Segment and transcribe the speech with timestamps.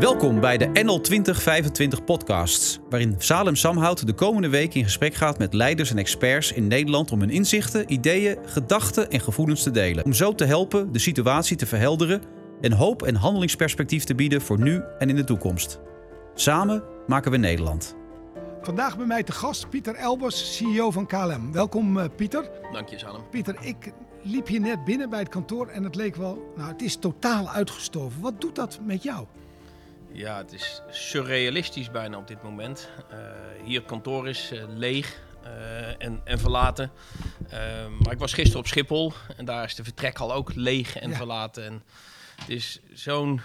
[0.00, 5.38] Welkom bij de NL 2025 podcasts, waarin Salem Samhout de komende week in gesprek gaat
[5.38, 10.04] met leiders en experts in Nederland om hun inzichten, ideeën, gedachten en gevoelens te delen.
[10.04, 12.22] Om zo te helpen de situatie te verhelderen
[12.60, 15.80] en hoop en handelingsperspectief te bieden voor nu en in de toekomst.
[16.34, 17.96] Samen maken we Nederland.
[18.62, 21.52] Vandaag bij mij te gast Pieter Elbers, CEO van KLM.
[21.52, 22.50] Welkom uh, Pieter.
[22.72, 23.22] Dank je Salem.
[23.30, 23.92] Pieter, ik
[24.22, 27.48] liep hier net binnen bij het kantoor en het leek wel, nou het is totaal
[27.48, 28.20] uitgestorven.
[28.20, 29.26] Wat doet dat met jou?
[30.12, 32.88] Ja, het is surrealistisch bijna op dit moment.
[33.12, 33.18] Uh,
[33.64, 36.90] hier kantoor is uh, leeg uh, en, en, verlaten.
[38.00, 41.16] maar ik was gisteren op Schiphol en daar is de vertrekhal ook leeg en ja.
[41.16, 41.64] verlaten.
[41.64, 41.82] En
[42.36, 43.40] het is zo'n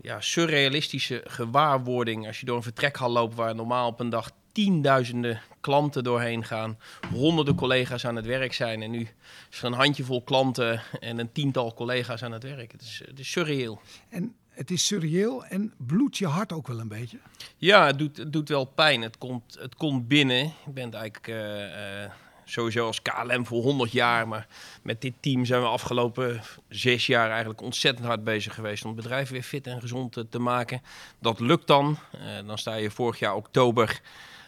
[0.00, 5.40] ja, surrealistische gewaarwording als je door een vertrekhal loopt waar normaal op een dag tienduizenden
[5.60, 6.78] klanten doorheen gaan,
[7.12, 8.82] honderden collega's aan het werk zijn.
[8.82, 9.08] En nu
[9.50, 12.72] is er een handjevol klanten en een tiental collega's aan het werk.
[12.72, 13.80] Het is, het is surreëel.
[14.08, 17.18] En het is surreëel en bloedt je hart ook wel een beetje?
[17.56, 19.02] Ja, het doet, het doet wel pijn.
[19.02, 20.44] Het komt, het komt binnen.
[20.44, 22.10] Ik ben eigenlijk uh, uh,
[22.44, 24.46] sowieso als KLM voor 100 jaar, maar
[24.82, 29.02] met dit team zijn we afgelopen zes jaar eigenlijk ontzettend hard bezig geweest om het
[29.02, 30.82] bedrijf weer fit en gezond te, maken.
[31.18, 31.98] Dat lukt dan.
[32.14, 34.00] Uh, dan sta je vorig jaar oktober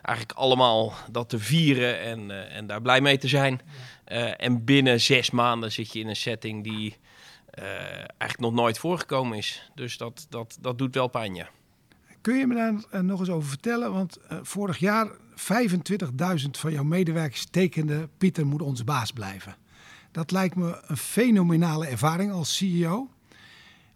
[0.03, 3.61] eigenlijk allemaal dat te vieren en, en daar blij mee te zijn.
[4.37, 6.97] en binnen zes maanden zit je in een setting die
[7.57, 9.71] eigenlijk nog nooit voorgekomen is.
[9.75, 11.49] Dus dat, dat, dat doet wel pijn, ja.
[12.27, 13.93] Kun je me daar uh, nog eens over vertellen?
[13.93, 18.11] Want uh, vorig jaar 25.000 van jouw medewerkers tekenden...
[18.19, 19.57] Pieter moet onze baas blijven.
[20.11, 23.09] Dat lijkt me een fenomenale ervaring als CEO.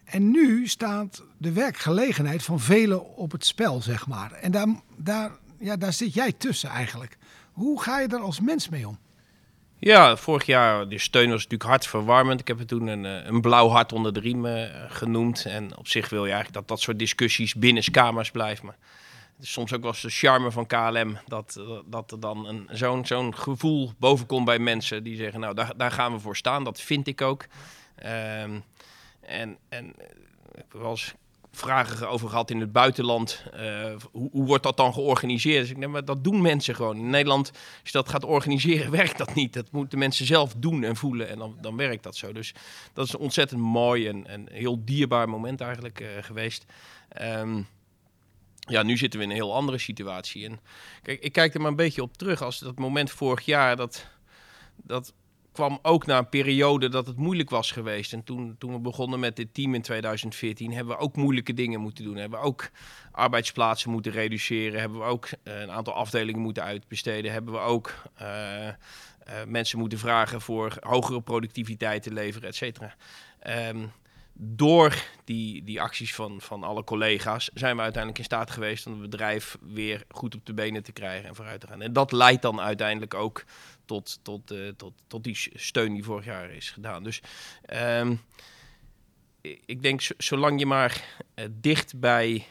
[0.04, 4.32] En nu staat de werkgelegenheid van velen op het spel, zeg maar.
[4.32, 7.18] En daar, daar, ja, daar zit jij tussen eigenlijk.
[7.52, 8.98] Hoe ga je er als mens mee om?
[9.80, 12.40] Ja, vorig jaar, de steun was natuurlijk hartverwarmend.
[12.40, 15.44] Ik heb het toen een, eh, een blauw hart onder de riem uh, genoemd.
[15.46, 18.66] En op zich wil je eigenlijk dat dat soort discussies binnen kamers blijven.
[18.66, 18.76] Maar
[19.36, 23.06] het is soms ook wel eens de charme van KLM dat, dat er dan zo'n
[23.06, 26.64] zo'n gevoel bovenkomt bij mensen die zeggen, nou daar, daar gaan we voor staan.
[26.64, 27.46] Dat vind ik ook.
[28.42, 28.64] Um,
[29.20, 29.94] en, en
[30.54, 31.14] ik eens
[31.52, 33.44] vragen over gehad in het buitenland.
[33.54, 35.60] Uh, hoe, hoe, wordt dat dan georganiseerd?
[35.60, 36.96] Dus ik denk, maar dat doen mensen gewoon.
[36.96, 39.52] In Nederland, als je dat gaat organiseren, werkt dat niet.
[39.52, 42.32] Dat moeten mensen zelf doen en voelen en dan, dan werkt dat zo.
[42.32, 42.54] Dus
[42.92, 46.64] dat is een ontzettend mooi en, en heel dierbaar moment eigenlijk uh, geweest.
[47.22, 47.66] Um,
[48.58, 50.44] ja, nu zitten we in een heel andere situatie.
[50.44, 50.60] En
[51.02, 54.06] kijk, ik kijk er maar een beetje op terug als dat moment vorig jaar dat,
[54.76, 55.12] dat
[55.60, 58.12] kwam ook na een periode dat het moeilijk was geweest.
[58.12, 61.80] En toen, toen we begonnen met dit team in 2014, hebben we ook moeilijke dingen
[61.80, 62.16] moeten doen.
[62.16, 62.70] Hebben we ook
[63.12, 64.80] arbeidsplaatsen moeten reduceren.
[64.80, 67.32] Hebben we ook uh, een aantal afdelingen moeten uitbesteden.
[67.32, 68.72] Hebben we ook uh, uh,
[69.46, 72.94] mensen moeten vragen voor hogere productiviteit te leveren, et cetera.
[73.68, 73.92] Um,
[74.32, 78.92] door die, die acties van, van alle collega's zijn we uiteindelijk in staat geweest om
[78.92, 81.82] het bedrijf weer goed op de benen te krijgen en vooruit te gaan.
[81.82, 83.44] En dat leidt dan uiteindelijk ook
[83.84, 87.02] tot, tot, uh, tot, tot die steun die vorig jaar is gedaan.
[87.02, 87.22] Dus
[87.74, 88.20] um,
[89.66, 91.04] ik denk, zolang je maar
[91.34, 92.46] uh, dicht bij,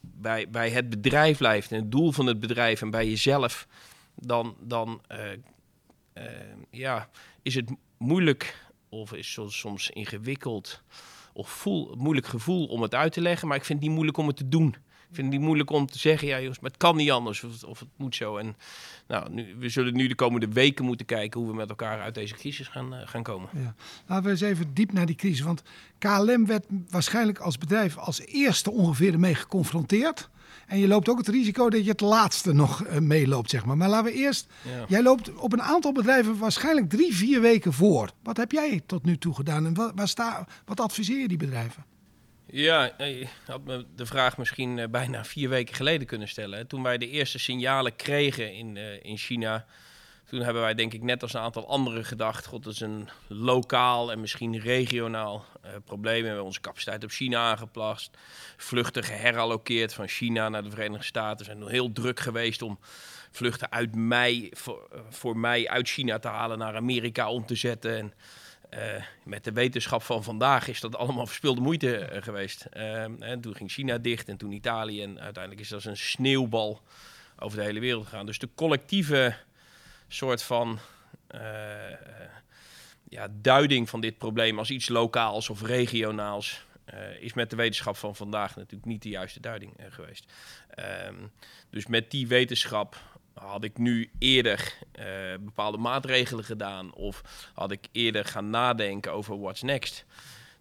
[0.00, 3.66] bij, bij het bedrijf blijft en het doel van het bedrijf en bij jezelf,
[4.14, 6.22] dan, dan uh,
[6.70, 7.08] ja,
[7.42, 10.82] is het moeilijk of is soms ingewikkeld
[11.32, 14.18] of voel, moeilijk gevoel om het uit te leggen, maar ik vind het niet moeilijk
[14.18, 14.76] om het te doen.
[15.08, 17.44] Ik vind het niet moeilijk om te zeggen, ja jongens, maar het kan niet anders
[17.44, 18.36] of, of het moet zo.
[18.36, 18.56] En
[19.06, 22.14] nou, nu, we zullen nu de komende weken moeten kijken hoe we met elkaar uit
[22.14, 23.48] deze crisis gaan, uh, gaan komen.
[23.54, 23.74] Ja.
[24.06, 25.62] Laten we eens even diep naar die crisis, want
[25.98, 30.28] KLM werd waarschijnlijk als bedrijf als eerste ongeveer ermee geconfronteerd.
[30.66, 33.76] En je loopt ook het risico dat je het laatste nog uh, meeloopt, zeg maar.
[33.76, 34.46] Maar laten we eerst...
[34.62, 34.84] Ja.
[34.88, 38.10] Jij loopt op een aantal bedrijven waarschijnlijk drie, vier weken voor.
[38.22, 41.36] Wat heb jij tot nu toe gedaan en wat, waar sta, wat adviseer je die
[41.36, 41.84] bedrijven?
[42.46, 46.66] Ja, je had me de vraag misschien uh, bijna vier weken geleden kunnen stellen.
[46.66, 49.66] Toen wij de eerste signalen kregen in, uh, in China...
[50.28, 52.46] Toen hebben wij denk ik net als een aantal anderen gedacht...
[52.46, 56.20] God, dat is een lokaal en misschien regionaal uh, probleem.
[56.20, 58.16] We hebben onze capaciteit op China aangeplast.
[58.56, 61.38] Vluchten geherallokeerd van China naar de Verenigde Staten.
[61.38, 62.78] We zijn heel druk geweest om
[63.30, 67.96] vluchten uit mei, voor, voor mij uit China te halen naar Amerika om te zetten.
[67.98, 68.12] En
[68.70, 72.64] uh, met de wetenschap van vandaag is dat allemaal verspilde moeite geweest.
[72.64, 75.02] En toen ging China dicht en toen Italië.
[75.02, 76.80] En uiteindelijk is dat als een sneeuwbal
[77.38, 78.26] over de hele wereld gegaan.
[78.26, 79.36] Dus de collectieve
[80.08, 80.78] soort van
[83.08, 86.66] ja, duiding van dit probleem als iets lokaals of regionaals.
[87.20, 90.32] is met de wetenschap van vandaag natuurlijk niet de juiste duiding geweest.
[91.08, 91.30] Um,
[91.70, 92.96] dus met die wetenschap
[93.38, 95.04] had ik nu eerder uh,
[95.40, 97.22] bepaalde maatregelen gedaan of
[97.54, 100.04] had ik eerder gaan nadenken over what's next,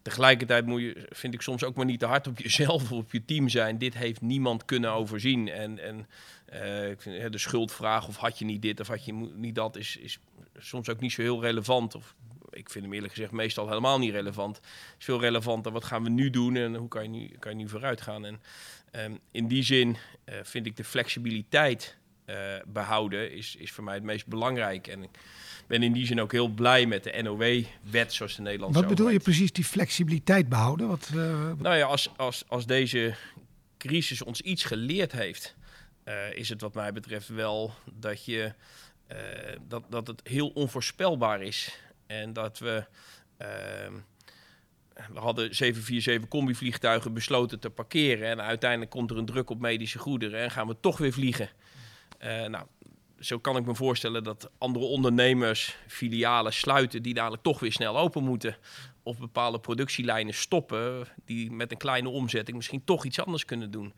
[0.01, 3.11] tegelijkertijd moet je, vind ik soms ook maar niet te hard op jezelf of op
[3.11, 3.77] je team zijn.
[3.77, 5.49] Dit heeft niemand kunnen overzien.
[5.49, 6.07] En, en
[6.53, 9.75] uh, ik vind, de schuldvraag of had je niet dit of had je niet dat
[9.75, 10.19] is, is
[10.57, 11.95] soms ook niet zo heel relevant.
[11.95, 12.15] Of
[12.49, 14.55] ik vind hem eerlijk gezegd meestal helemaal niet relevant.
[14.55, 17.51] Het is veel relevanter wat gaan we nu doen en hoe kan je nu, kan
[17.51, 18.25] je nu vooruit gaan.
[18.25, 18.41] En
[18.91, 22.35] um, in die zin uh, vind ik de flexibiliteit uh,
[22.67, 24.87] behouden is, is voor mij het meest belangrijk.
[24.87, 25.09] En ik
[25.67, 29.09] ben in die zin ook heel blij met de NOW-wet zoals de Nederlandse Wat bedoel
[29.09, 30.87] je precies die flexibiliteit behouden?
[30.87, 31.51] Wat, uh...
[31.57, 33.15] Nou ja, als, als, als deze
[33.77, 35.55] crisis ons iets geleerd heeft,
[36.33, 38.53] is het wat mij betreft wel dat je
[39.67, 41.79] dat, dat het heel onvoorspelbaar is.
[42.07, 42.83] En dat we.
[43.41, 43.47] Uh,
[45.13, 48.27] we hadden 747 combi-vliegtuigen besloten te parkeren.
[48.27, 51.49] En uiteindelijk komt er een druk op medische goederen en gaan we toch weer vliegen.
[52.19, 52.65] Uh, nou,
[53.19, 57.97] zo kan ik me voorstellen dat andere ondernemers filialen sluiten die dadelijk toch weer snel
[57.97, 58.57] open moeten.
[59.07, 63.93] Of bepaalde productielijnen stoppen die met een kleine omzetting misschien toch iets anders kunnen doen.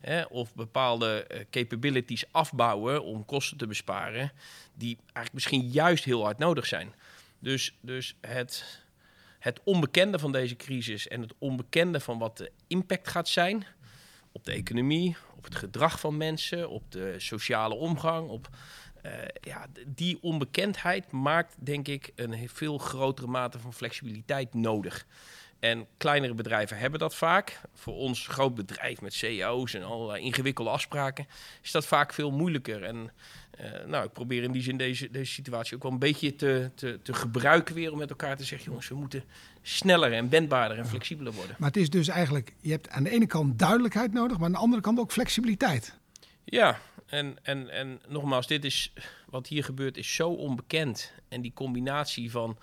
[0.00, 0.22] Hè?
[0.22, 4.32] Of bepaalde uh, capabilities afbouwen om kosten te besparen
[4.74, 6.94] die eigenlijk misschien juist heel hard nodig zijn.
[7.38, 8.82] Dus, dus het,
[9.38, 13.66] het onbekende van deze crisis en het onbekende van wat de impact gaat zijn
[14.32, 18.48] op de economie, op het gedrag van mensen, op de sociale omgang, op
[19.06, 25.06] uh, ja, die onbekendheid maakt denk ik een veel grotere mate van flexibiliteit nodig.
[25.58, 27.60] En kleinere bedrijven hebben dat vaak.
[27.74, 31.26] Voor ons groot bedrijf met CEO's en allerlei ingewikkelde afspraken
[31.62, 32.82] is dat vaak veel moeilijker.
[32.82, 33.10] En
[33.60, 36.70] uh, nou, ik probeer in die zin deze, deze situatie ook wel een beetje te,
[36.74, 39.24] te, te gebruiken weer om met elkaar te zeggen, jongens, we moeten
[39.62, 41.56] sneller en wendbaarder en flexibeler worden.
[41.58, 44.52] Maar het is dus eigenlijk, je hebt aan de ene kant duidelijkheid nodig, maar aan
[44.52, 45.98] de andere kant ook flexibiliteit.
[46.44, 46.78] Ja,
[47.14, 48.92] en, en, en nogmaals, dit is,
[49.26, 51.12] wat hier gebeurt is zo onbekend.
[51.28, 52.58] En die combinatie van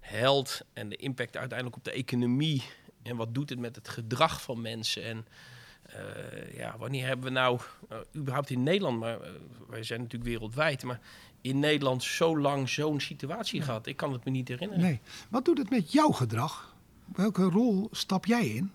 [0.00, 2.62] held en de impact uiteindelijk op de economie
[3.02, 5.26] en wat doet het met het gedrag van mensen en
[5.94, 7.60] uh, ja, wanneer hebben we nou,
[7.92, 9.28] uh, überhaupt in Nederland, maar uh,
[9.68, 11.00] wij zijn natuurlijk wereldwijd, maar
[11.40, 13.86] in Nederland zo lang zo'n situatie gehad?
[13.86, 14.84] Ik kan het me niet herinneren.
[14.84, 15.00] Nee.
[15.28, 16.76] Wat doet het met jouw gedrag?
[17.14, 18.72] Welke rol stap jij in?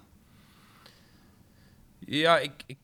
[1.99, 2.77] Ja, ik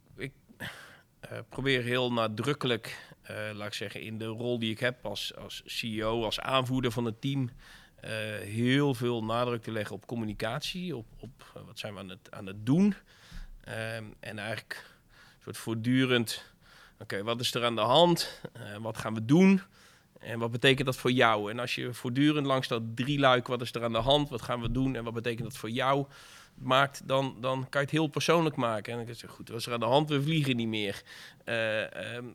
[1.49, 3.13] probeer heel nadrukkelijk,
[3.53, 7.05] laat ik zeggen, in de rol die ik heb als, als CEO, als aanvoerder van
[7.05, 7.49] het team,
[8.41, 12.45] heel veel nadruk te leggen op communicatie, op, op wat zijn we aan het, aan
[12.45, 12.95] het doen.
[13.67, 16.53] Um, en eigenlijk een soort voortdurend,
[16.99, 18.41] oké, wat is er aan de hand?
[18.79, 19.61] Wat gaan we doen?
[20.19, 21.51] En wat betekent dat voor jou?
[21.51, 24.29] En als je voortdurend langs dat drie luik, wat is er aan de hand?
[24.29, 24.95] Wat gaan we doen?
[24.95, 26.05] En wat betekent dat voor jou?
[26.53, 28.93] Maakt, dan, dan kan je het heel persoonlijk maken.
[28.93, 30.09] En dan zeg goed, wat is er aan de hand?
[30.09, 31.01] We vliegen niet meer.
[31.45, 31.85] Uh, uh,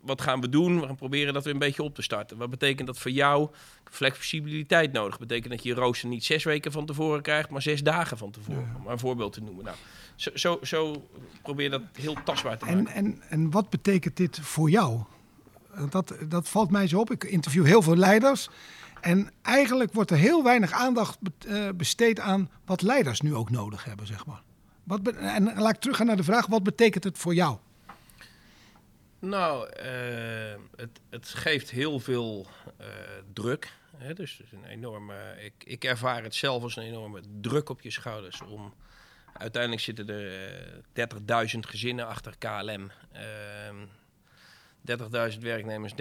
[0.03, 0.81] wat gaan we doen?
[0.81, 2.37] We gaan proberen dat weer een beetje op te starten.
[2.37, 3.51] Wat betekent dat voor jou?
[3.85, 5.19] Flexibiliteit nodig.
[5.19, 8.31] Betekent dat je je rooster niet zes weken van tevoren krijgt, maar zes dagen van
[8.31, 8.73] tevoren.
[8.73, 8.81] Ja.
[8.85, 9.65] Om een voorbeeld te noemen.
[9.65, 9.77] Nou,
[10.17, 11.09] zo, zo, zo
[11.43, 12.87] probeer dat heel tastbaar te maken.
[12.87, 15.01] En, en, en wat betekent dit voor jou?
[15.91, 17.11] Dat, dat valt mij zo op.
[17.11, 18.49] Ik interview heel veel leiders.
[19.01, 23.85] En eigenlijk wordt er heel weinig aandacht eh, besteed aan wat leiders nu ook nodig
[23.85, 24.43] hebben, zeg maar.
[24.83, 27.59] Wat en laat ik teruggaan naar de vraag, wat betekent het voor jou?
[29.19, 29.85] Nou, uh,
[30.77, 32.47] het, het, geeft heel veel
[33.33, 33.73] druk.
[33.97, 34.15] Hè?
[34.15, 38.43] Dus een enorme, ik, ik, ervaar het zelf als een enorme druk op je schouders.
[38.43, 38.75] Om,
[39.33, 42.91] uiteindelijk zitten er 30.000 gezinnen achter KLM.
[45.33, 45.93] 30.000 werknemers,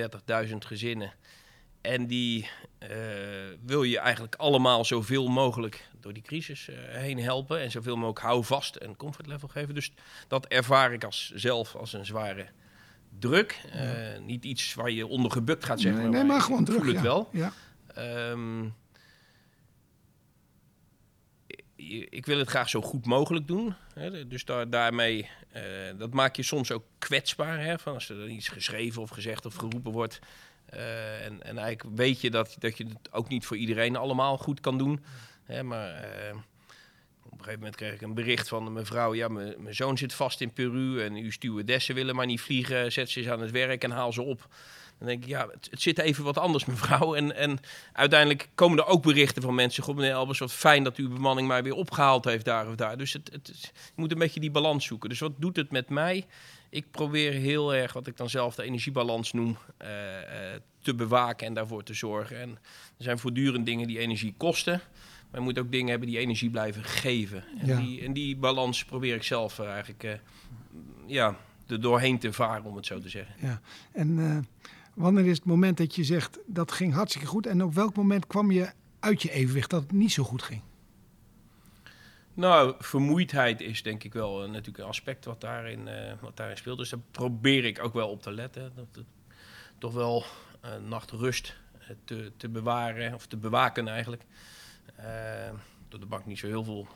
[0.48, 1.14] 30.000 gezinnen.
[1.82, 2.50] En die
[2.80, 2.90] uh,
[3.66, 7.60] wil je eigenlijk allemaal zoveel mogelijk door die crisis uh, heen helpen.
[7.60, 9.76] En zoveel mogelijk houvast en comfort level geven.
[9.76, 9.92] Dus
[10.28, 12.48] dat ervaar ik als, zelf als een zware
[13.20, 13.62] druk.
[13.76, 14.20] Uh, ja.
[14.20, 16.02] Niet iets waar je onder gebukt gaat zeggen.
[16.02, 16.78] Nee, nee maar, gewoon druk.
[16.78, 17.02] voel het ja.
[17.02, 17.30] wel.
[17.32, 17.52] Ja.
[18.32, 18.74] Um,
[22.10, 23.76] ik wil het graag zo goed mogelijk doen.
[23.94, 25.62] Hè, dus daar, daarmee, uh,
[25.98, 27.64] dat maak je soms ook kwetsbaar.
[27.64, 30.20] Hè, van als er iets geschreven of gezegd of geroepen wordt.
[30.74, 34.38] Uh, en, en eigenlijk weet je dat, dat je het ook niet voor iedereen allemaal
[34.38, 35.04] goed kan doen.
[35.44, 36.04] Hè, maar
[36.34, 36.55] op
[37.40, 39.14] een gegeven moment kreeg ik een bericht van mevrouw.
[39.14, 42.92] Ja, mijn zoon zit vast in Peru en uw stewardessen willen maar niet vliegen.
[42.92, 44.48] Zet ze eens aan het werk en haal ze op.
[44.98, 47.16] Dan denk ik, ja, het, zit even wat anders, mevrouw.
[47.16, 47.60] En, en
[47.94, 49.84] uiteindelijk komen er ook berichten van mensen.
[49.84, 52.98] God, meneer Albers, wat fijn dat uw bemanning mij weer opgehaald heeft daar of daar.
[52.98, 55.10] Dus het, het, je moet een beetje die balans zoeken.
[55.10, 56.26] Dus wat doet het met mij?
[56.70, 59.96] Ik probeer heel erg, wat ik dan zelf de energiebalans noem, uh, uh,
[60.82, 62.40] te bewaken en daarvoor te zorgen.
[62.40, 62.50] En
[62.98, 64.82] er zijn voortdurend dingen die energie kosten.
[65.32, 67.44] Maar je moet ook dingen hebben die energie blijven geven.
[67.60, 67.80] En, ja.
[67.80, 70.20] die, en die balans probeer ik zelf uh, eigenlijk
[71.06, 73.36] ja, er doorheen te varen, om het zo te zeggen.
[73.40, 74.48] Ja, en
[74.94, 77.46] wanneer is het moment dat je zegt dat ging hartstikke goed?
[77.46, 80.62] En op welk moment kwam je uit je evenwicht dat het niet zo goed ging?
[82.34, 85.90] Nou, vermoeidheid is denk ik wel uh, natuurlijk een aspect wat daarin,
[86.22, 86.78] wat daarin speelt.
[86.78, 88.72] Dus daar probeer ik ook wel op te letten.
[88.76, 89.04] Dat
[89.78, 90.26] toch wel
[90.88, 91.56] nachtrust
[92.04, 94.24] te, te bewaren, of te bewaken eigenlijk.
[95.88, 96.88] Door de bank niet zo heel veel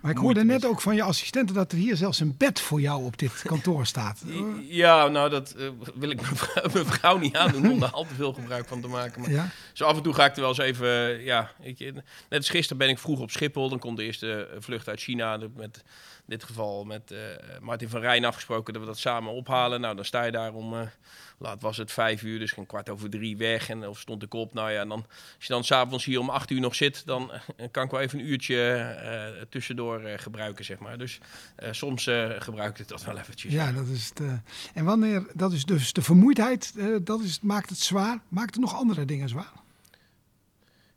[0.00, 2.80] maar ik hoorde net ook van je assistenten dat er hier zelfs een bed voor
[2.80, 4.22] jou op dit kantoor staat.
[4.68, 6.20] Ja, nou dat uh, wil ik
[6.72, 9.20] mijn vrouw niet aandoen om daar al te veel gebruik van te maken.
[9.20, 9.48] Maar ja?
[9.72, 12.78] Zo af en toe ga ik er wel eens even, ja, ik, net als gisteren
[12.78, 13.68] ben ik vroeg op Schiphol.
[13.68, 15.84] Dan komt de eerste vlucht uit China met
[16.26, 17.18] in dit geval met uh,
[17.60, 19.80] Martin van Rijn afgesproken dat we dat samen ophalen.
[19.80, 20.90] Nou, dan sta je daar om,
[21.38, 23.68] laat was het vijf uur, dus een kwart over drie weg.
[23.68, 26.50] En of stond ik op, nou ja, dan, als je dan s'avonds hier om acht
[26.50, 27.30] uur nog zit, dan
[27.70, 30.98] kan ik wel even een uurtje tussendoor gebruiken, zeg maar.
[30.98, 31.20] Dus
[31.70, 33.52] soms gebruik ik dat wel eventjes.
[33.52, 34.20] Ja, dat is het.
[34.74, 36.74] en wanneer, dat is dus de vermoeidheid,
[37.06, 38.18] dat is, maakt het zwaar.
[38.28, 39.52] Maakt het nog andere dingen zwaar?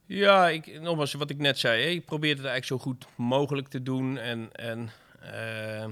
[0.06, 3.68] Ja, ik, nogmaals, wat ik net zei, hè, ik probeer het eigenlijk zo goed mogelijk
[3.68, 4.18] te doen.
[4.18, 4.90] En, en
[5.24, 5.86] uh,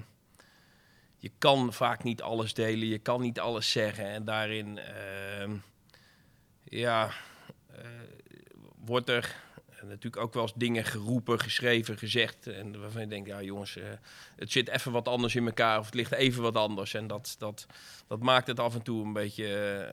[1.17, 4.05] je kan vaak niet alles delen, je kan niet alles zeggen.
[4.05, 5.49] En daarin, uh,
[6.63, 7.11] ja,
[7.71, 7.77] uh,
[8.85, 9.35] wordt er
[9.87, 12.47] natuurlijk ook wel eens dingen geroepen, geschreven, gezegd.
[12.47, 13.83] En waarvan je denkt, ja jongens, uh,
[14.35, 15.79] het zit even wat anders in elkaar.
[15.79, 16.93] Of het ligt even wat anders.
[16.93, 17.65] En dat, dat,
[18.07, 19.89] dat maakt het af en toe een beetje...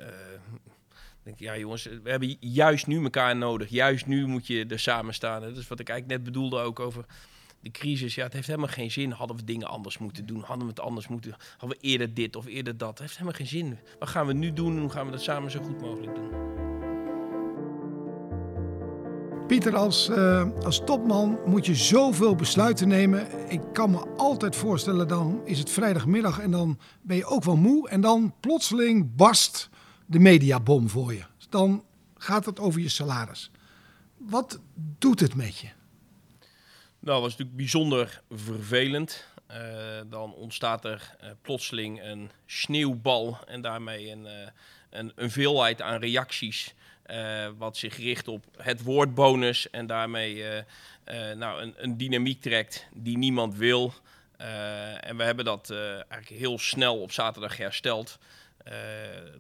[1.23, 3.69] denk ja jongens, we hebben juist nu elkaar nodig.
[3.69, 5.41] Juist nu moet je er samen staan.
[5.41, 7.05] Dat is wat ik eigenlijk net bedoelde ook over
[7.61, 9.11] de crisis, ja, het heeft helemaal geen zin.
[9.11, 10.41] Hadden we dingen anders moeten doen?
[10.41, 11.37] Hadden we het anders moeten...
[11.57, 12.89] Hadden we eerder dit of eerder dat?
[12.89, 13.79] Het heeft helemaal geen zin.
[13.99, 16.58] Wat gaan we nu doen en hoe gaan we dat samen zo goed mogelijk doen?
[19.49, 23.51] Pieter, als, uh, als topman moet je zoveel besluiten nemen.
[23.51, 27.57] Ik kan me altijd voorstellen, dan is het vrijdagmiddag en dan ben je ook wel
[27.57, 27.89] moe.
[27.89, 29.69] En dan plotseling barst
[30.07, 31.23] de mediabom voor je.
[31.49, 31.85] Dan
[32.17, 33.51] gaat het over je salaris.
[34.17, 35.67] Wat doet het met je?
[36.99, 39.27] Nou, dat was natuurlijk bijzonder vervelend.
[39.51, 39.57] Uh,
[40.11, 44.27] dan ontstaat er uh, plotseling een sneeuwbal en daarmee een,
[44.91, 46.75] een, een, veelheid aan reacties.
[47.59, 50.45] Wat zich richt op het woord bonus en daarmee
[51.35, 53.93] nou, een, een, dynamiek trekt die niemand wil.
[55.01, 58.19] en we hebben dat eigenlijk heel snel op zaterdag hersteld.
[58.69, 58.75] Uh,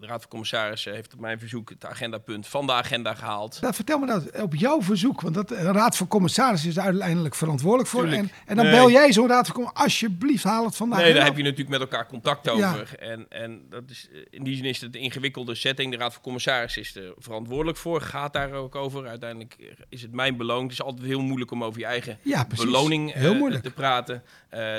[0.00, 3.60] de Raad van Commissarissen heeft op mijn verzoek het agendapunt van de agenda gehaald.
[3.60, 7.34] Nou, vertel me dat op jouw verzoek, want dat, de Raad van Commissarissen is uiteindelijk
[7.34, 8.06] verantwoordelijk voor.
[8.06, 10.98] En, en, dan bel jij zo'n Raad van Commissarissen, alsjeblieft haal het vandaag.
[10.98, 12.98] Nee, daar heb je natuurlijk met elkaar contact over.
[12.98, 15.92] En, en dat is, in die zin is het een ingewikkelde setting.
[15.92, 19.06] De Raad van Commissarissen is er verantwoordelijk voor, gaat daar ook over.
[19.06, 19.56] Uiteindelijk
[19.88, 20.62] is het mijn beloon.
[20.62, 24.22] Het is altijd heel moeilijk om over je eigen ja, beloning uh, te praten.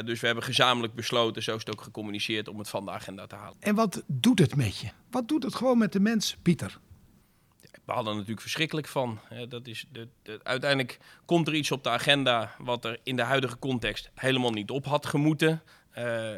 [0.06, 3.28] Dus we hebben gezamenlijk besloten, zo is het ook gecommuniceerd, om het van de agenda
[3.28, 3.58] te halen.
[3.60, 4.90] En wat doet het met je?
[5.10, 6.80] Wat doet het gewoon met de mens, Pieter?
[7.86, 9.20] We hadden natuurlijk verschrikkelijk van.
[9.50, 13.22] Dat is de, de, uiteindelijk komt er iets op de agenda wat er in de
[13.22, 15.62] huidige context helemaal niet op had gemoeten.
[15.98, 16.32] Uh,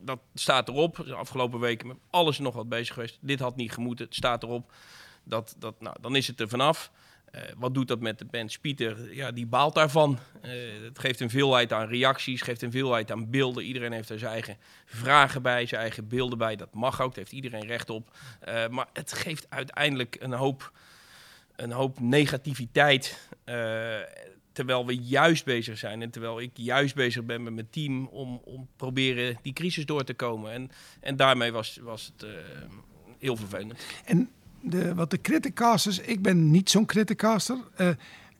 [0.00, 0.96] dat staat erop.
[0.96, 3.18] De afgelopen weken met alles nog wat bezig geweest.
[3.20, 4.04] Dit had niet gemoeten.
[4.04, 4.72] Het staat erop.
[5.24, 6.90] Dat, dat, nou, dan is het er vanaf.
[7.34, 9.14] Uh, wat doet dat met de band Pieter?
[9.14, 10.18] Ja, die baalt daarvan.
[10.44, 10.50] Uh,
[10.82, 13.64] het geeft een veelheid aan reacties, geeft een veelheid aan beelden.
[13.64, 16.56] Iedereen heeft er zijn eigen vragen bij, zijn eigen beelden bij.
[16.56, 18.16] Dat mag ook, daar heeft iedereen recht op.
[18.48, 20.72] Uh, maar het geeft uiteindelijk een hoop,
[21.56, 23.28] een hoop negativiteit.
[24.52, 28.40] terwijl we juist bezig zijn en terwijl ik juist bezig ben met mijn team om,
[28.44, 30.52] om proberen die crisis door te komen.
[30.52, 32.26] En, en daarmee was, was het
[33.18, 33.86] heel vervelend.
[34.04, 34.30] En
[34.64, 37.88] de, wat de criticasters, ik ben niet zo'n criticaster, uh,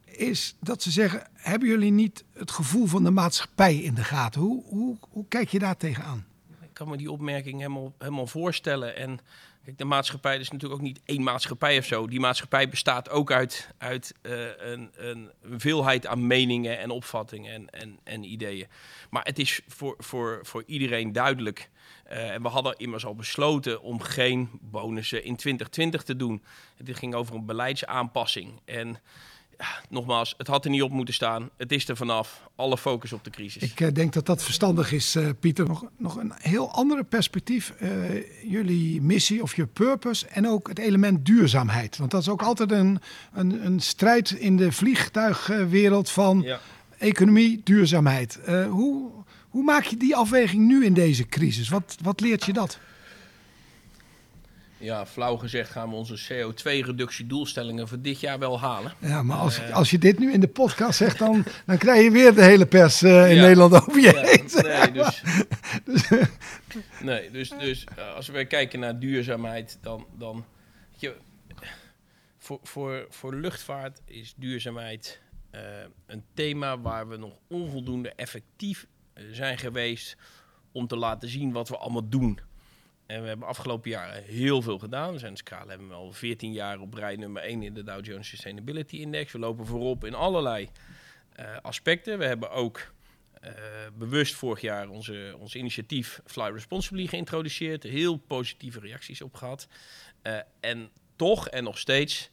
[0.04, 4.40] is dat ze zeggen: hebben jullie niet het gevoel van de maatschappij in de gaten?
[4.40, 6.24] Hoe, hoe, hoe kijk je daar tegenaan?
[6.62, 8.96] Ik kan me die opmerking helemaal, helemaal voorstellen.
[8.96, 9.18] En
[9.64, 12.06] kijk, de maatschappij is natuurlijk ook niet één maatschappij of zo.
[12.06, 17.70] Die maatschappij bestaat ook uit, uit uh, een, een, veelheid aan meningen en opvattingen en,
[17.70, 18.66] en, en ideeën.
[19.10, 21.70] Maar het is voor, voor, voor iedereen duidelijk
[22.10, 26.44] uh, en we hadden immers al besloten om geen bonussen in 2020 te doen.
[26.76, 28.60] Het ging over een beleidsaanpassing.
[28.64, 28.98] En
[29.58, 31.50] ja, nogmaals, het had er niet op moeten staan.
[31.56, 32.42] Het is er vanaf.
[32.56, 33.62] Alle focus op de crisis.
[33.62, 35.66] Ik uh, denk dat dat verstandig is, uh, Pieter.
[35.66, 37.74] Nog, nog een heel andere perspectief.
[38.42, 41.96] jullie missie of je purpose en ook het element duurzaamheid.
[41.96, 43.00] Want dat is ook altijd een,
[43.32, 46.60] een, een strijd in de vliegtuigwereld van ja.
[46.98, 48.38] economie, duurzaamheid.
[48.68, 49.10] hoe,
[49.48, 51.68] hoe maak je die afweging nu in deze crisis?
[51.68, 52.78] Wat, wat leert je dat?
[54.84, 58.92] Ja, flauw gezegd gaan we onze CO2-reductiedoelstellingen voor dit jaar wel halen.
[58.98, 62.04] Ja, maar als, uh, als je dit nu in de podcast zegt, dan, dan krijg
[62.04, 64.48] je weer de hele pers uh, in ja, Nederland over je ja, heen.
[64.62, 64.92] Nee,
[65.84, 66.08] dus,
[67.10, 70.06] nee, dus, dus als we kijken naar duurzaamheid, dan...
[70.18, 70.44] dan
[70.96, 71.14] je,
[72.38, 75.20] voor, voor, voor luchtvaart is duurzaamheid
[76.06, 78.86] een thema waar we nog onvoldoende effectief
[79.30, 80.16] zijn geweest
[80.72, 82.38] om te laten zien wat we allemaal doen.
[83.06, 85.12] En we hebben afgelopen jaren heel veel gedaan.
[85.12, 88.04] We zijn KLM hebben we al 14 jaar op rij nummer 1 in de Dow
[88.04, 89.32] Jones Sustainability Index.
[89.32, 90.68] We lopen voorop in allerlei
[91.40, 92.18] uh, aspecten.
[92.18, 92.92] We hebben ook
[93.44, 93.50] uh,
[93.94, 97.82] bewust vorig jaar onze, ons initiatief Fly Responsibly geïntroduceerd.
[97.82, 99.68] Heel positieve reacties op gehad.
[100.22, 102.30] Uh, en toch en nog steeds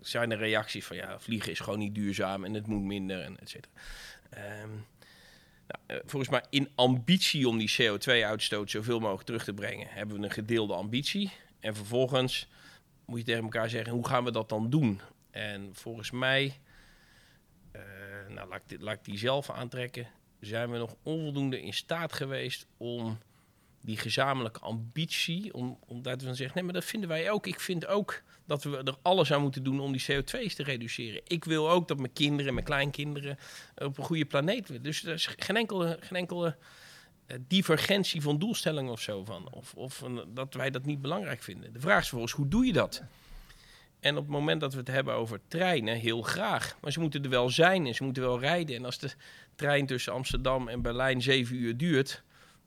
[0.00, 3.38] zijn er reacties van ja, vliegen is gewoon niet duurzaam en het moet minder en
[3.40, 3.72] et cetera.
[4.62, 4.86] Um,
[5.66, 10.18] nou, eh, volgens mij in ambitie om die CO2-uitstoot zoveel mogelijk terug te brengen, hebben
[10.18, 11.32] we een gedeelde ambitie.
[11.60, 12.48] En vervolgens
[13.04, 15.00] moet je tegen elkaar zeggen, hoe gaan we dat dan doen?
[15.30, 16.60] En volgens mij,
[17.72, 17.82] uh,
[18.28, 20.08] nou, laat, ik, ik die zelf aantrekken,
[20.40, 23.18] zijn we nog onvoldoende in staat geweest om
[23.80, 27.46] die gezamenlijke ambitie, om, om daar te zeggen, nee, maar dat vinden wij ook.
[27.46, 31.20] Ik vind ook dat we er alles aan moeten doen om die CO2's te reduceren.
[31.26, 33.38] Ik wil ook dat mijn kinderen, mijn kleinkinderen
[33.76, 34.82] op een goede planeet willen.
[34.82, 36.56] Dus er is geen enkele, geen enkele
[37.26, 39.52] uh, divergentie van doelstellingen of zo van.
[39.52, 41.72] Of, of dat wij dat niet belangrijk vinden.
[41.72, 43.02] De vraag is vervolgens, hoe doe je dat?
[44.00, 46.76] En op het moment dat we het hebben over treinen, heel graag.
[46.80, 48.76] Maar ze moeten er wel zijn en ze moeten wel rijden.
[48.76, 49.10] En als de
[49.54, 52.22] trein tussen Amsterdam en Berlijn zeven uur duurt,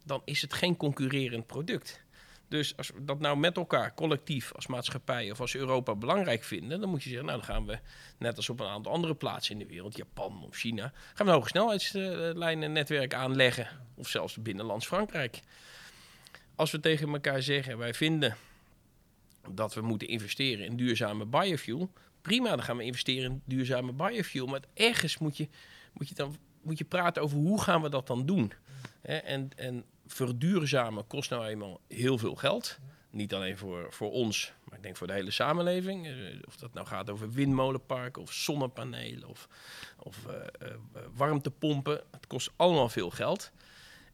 [0.05, 2.03] dan is het geen concurrerend product.
[2.50, 6.79] Dus als we dat nou met elkaar, collectief, als maatschappij of als Europa belangrijk vinden,
[6.79, 7.79] dan moet je zeggen, nou dan gaan we,
[8.18, 11.32] net als op een aantal andere plaatsen in de wereld, Japan of China, gaan we
[11.32, 13.68] een hoge snelheidslijnen netwerk aanleggen.
[13.96, 15.39] Of zelfs binnenlands Frankrijk.
[16.56, 18.36] Als we tegen elkaar zeggen, wij vinden
[19.50, 21.91] dat we moeten investeren in duurzame biofuel,
[22.22, 24.46] prima, dan gaan we investeren in duurzame biofuel.
[24.46, 25.48] Maar ergens moet je,
[25.94, 28.51] moet je dan moet je praten over hoe gaan we dat dan doen.
[29.01, 32.80] en, en verduurzamen kost nou eenmaal heel veel geld.
[33.10, 36.08] Niet alleen voor, voor ons, maar ik denk voor de hele samenleving.
[36.08, 36.13] Eh,
[36.48, 39.48] of dat nou gaat over windmolenparken of zonnepanelen of,
[39.98, 40.68] of uh,
[41.16, 42.01] warmtepompen.
[42.12, 43.51] Het kost allemaal veel geld.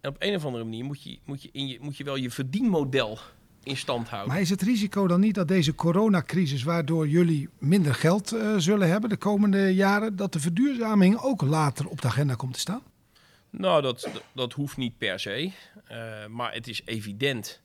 [0.01, 2.15] En op een of andere manier moet je, moet je, in je, moet je wel
[2.15, 3.19] je verdienmodel
[3.63, 4.31] in stand houden.
[4.31, 9.09] Maar is het risico dan niet dat deze coronacrisis, waardoor jullie minder geld zullen hebben
[9.09, 12.81] de komende jaren, dat de verduurzaming ook later op de agenda komt te staan?
[13.57, 15.51] Nou, dat, dat hoeft niet per se.
[15.91, 17.61] Uh, maar het is evident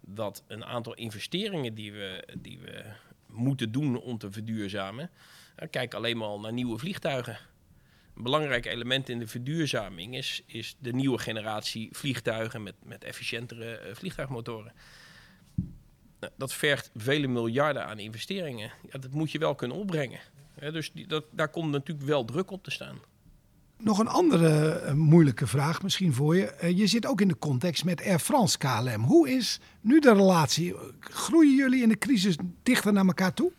[0.00, 2.84] dat een aantal investeringen die we, die we
[3.26, 5.10] moeten doen om te verduurzamen.
[5.62, 7.38] Uh, kijk alleen maar naar nieuwe vliegtuigen.
[8.16, 13.80] Een belangrijk element in de verduurzaming is, is de nieuwe generatie vliegtuigen met, met efficiëntere
[13.86, 14.72] uh, vliegtuigmotoren.
[16.20, 18.72] Nou, dat vergt vele miljarden aan investeringen.
[18.92, 20.20] Ja, dat moet je wel kunnen opbrengen.
[20.58, 23.00] dus die, dat, daar komt natuurlijk wel druk op te staan.
[23.82, 26.54] Nog een andere uh, moeilijke vraag misschien voor je.
[26.62, 29.02] Uh, je zit ook in de context met Air France KLM.
[29.02, 30.74] Hoe is nu de relatie?
[31.00, 33.52] Groeien jullie in de crisis dichter naar elkaar toe?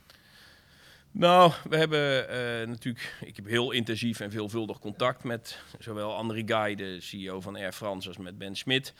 [1.11, 6.43] Nou, we hebben uh, natuurlijk, ik heb heel intensief en veelvuldig contact met zowel André
[6.45, 8.93] Guy, de CEO van Air France, als met Ben Smit.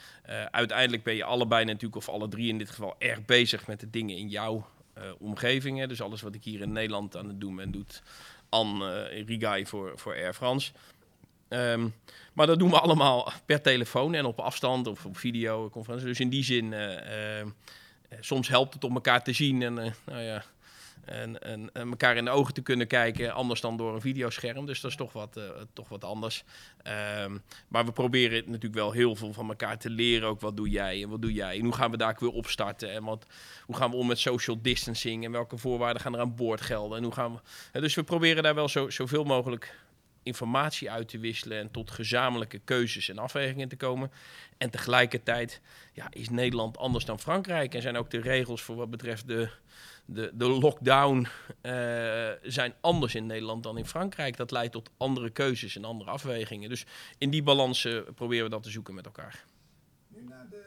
[0.52, 3.90] uiteindelijk ben je allebei natuurlijk, of alle drie in dit geval, erg bezig met de
[3.90, 4.68] dingen in jouw
[5.20, 5.86] omgeving.
[5.86, 8.02] Dus alles wat ik hier in Nederland aan het doen ben, doet
[8.50, 10.72] Anne Rigai voor, voor Air France.
[11.54, 11.94] Um,
[12.34, 16.08] maar dat doen we allemaal per telefoon en op afstand of op videoconferentie.
[16.08, 17.46] Dus in die zin, uh, uh,
[18.20, 20.44] soms helpt het om elkaar te zien en, uh, nou ja,
[21.06, 24.66] en, en, elkaar in de ogen te kunnen kijken, anders dan door een videoscherm.
[24.66, 25.40] Dus dat is toch wat,
[25.74, 26.44] toch wat anders.
[27.24, 30.28] Um, maar we proberen natuurlijk wel heel veel van elkaar te leren.
[30.28, 32.92] Ook wat doe jij en wat doe jij en hoe gaan we daar weer opstarten
[32.92, 33.26] en wat,
[33.66, 36.98] hoe gaan we om met social distancing en welke voorwaarden gaan er aan boord gelden.
[36.98, 37.40] En hoe gaan
[37.72, 39.76] we, dus we proberen daar wel zo, zoveel mogelijk
[40.24, 44.12] informatie uit te wisselen en tot gezamenlijke keuzes en afwegingen te komen.
[44.58, 45.62] En tegelijkertijd
[45.94, 49.50] ja, is Nederland anders dan Frankrijk en zijn ook de regels voor wat betreft de,
[50.06, 51.28] de, de lockdown
[51.62, 54.38] uh, zijn anders in Nederland dan in Frankrijk.
[54.38, 56.70] Dat leidt tot andere keuzes en andere afwegingen.
[56.70, 56.86] Dus
[57.18, 59.46] in die balans uh, proberen we dat te zoeken met elkaar.
[60.08, 60.60] Nu naar de.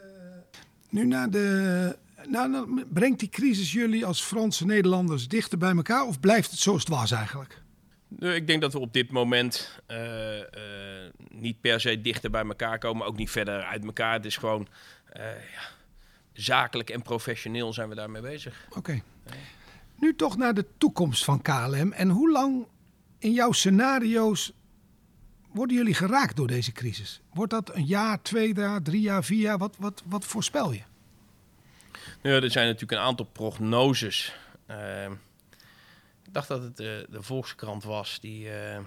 [0.89, 1.97] Nu de
[2.29, 6.81] nou, brengt die crisis jullie als Franse Nederlanders dichter bij elkaar of blijft het zoals
[6.81, 7.63] het was eigenlijk?
[8.19, 10.45] Ik denk dat we op dit moment uh, uh,
[11.29, 14.13] niet per se dichter bij elkaar komen, ook niet verder uit elkaar.
[14.13, 14.69] Het is gewoon
[15.17, 15.63] uh, ja,
[16.33, 18.67] zakelijk en professioneel zijn we daarmee bezig.
[18.69, 18.79] Oké.
[18.79, 19.03] Okay.
[19.99, 21.93] Nu toch naar de toekomst van KLM.
[21.93, 22.67] En hoe lang
[23.19, 24.53] in jouw scenario's
[25.53, 27.21] worden jullie geraakt door deze crisis?
[27.33, 29.59] Wordt dat een jaar, twee jaar, drie jaar, vier jaar?
[29.59, 30.83] Wat, wat, wat voorspel je?
[32.23, 34.35] Nou, er zijn natuurlijk een aantal prognoses
[36.35, 38.81] dacht dat het de, de Volkskrant was die uh, uh,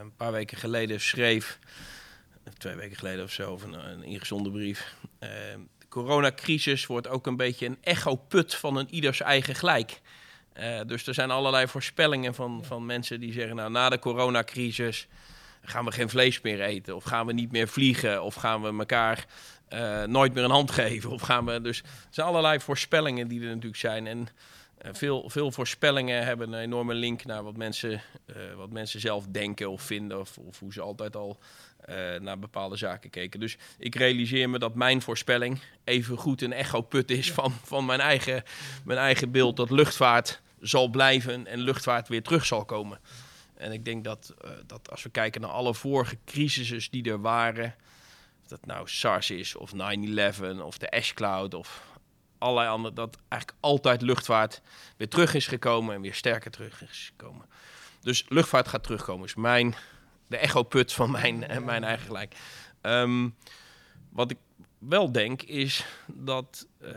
[0.00, 1.58] een paar weken geleden schreef,
[2.58, 4.94] twee weken geleden of zo, of een, een ingezonden brief.
[5.18, 10.00] De coronacrisis wordt ook een beetje een echo-put van een ieders eigen gelijk.
[10.86, 15.06] Dus er zijn allerlei voorspellingen van, van mensen die zeggen, nou na de coronacrisis
[15.62, 18.78] gaan we geen vlees meer eten, of gaan we niet meer vliegen, of gaan we
[18.78, 19.26] elkaar
[19.72, 23.40] uh, nooit meer een hand geven, of gaan we dus er zijn allerlei voorspellingen die
[23.40, 24.28] er natuurlijk zijn en
[24.90, 28.02] veel, veel voorspellingen hebben een enorme link naar wat mensen,
[28.56, 31.38] wat mensen zelf denken of vinden, of, of hoe ze altijd al
[31.88, 33.40] uh, naar bepaalde zaken keken.
[33.40, 38.00] Dus ik realiseer me dat mijn voorspelling even goed een echo-put is van, van mijn,
[38.00, 38.42] eigen,
[38.84, 42.98] mijn eigen beeld dat luchtvaart zal blijven en luchtvaart weer terug zal komen.
[43.54, 47.20] En ik denk dat, uh, dat als we kijken naar alle vorige crisissen die er
[47.20, 47.74] waren,
[48.42, 49.76] of dat nou SARS is of 9-11
[50.62, 51.91] of de Ash Cloud of
[52.42, 54.60] allerlei andere, dat eigenlijk altijd luchtvaart
[54.96, 57.46] weer terug is gekomen en weer sterker terug is gekomen.
[58.00, 59.74] Dus luchtvaart gaat terugkomen, is mijn
[60.26, 62.36] de echo-put van mijn, uh, mijn eigen gelijk.
[62.82, 63.34] Um,
[64.08, 64.38] wat ik
[64.78, 66.90] wel denk is dat uh,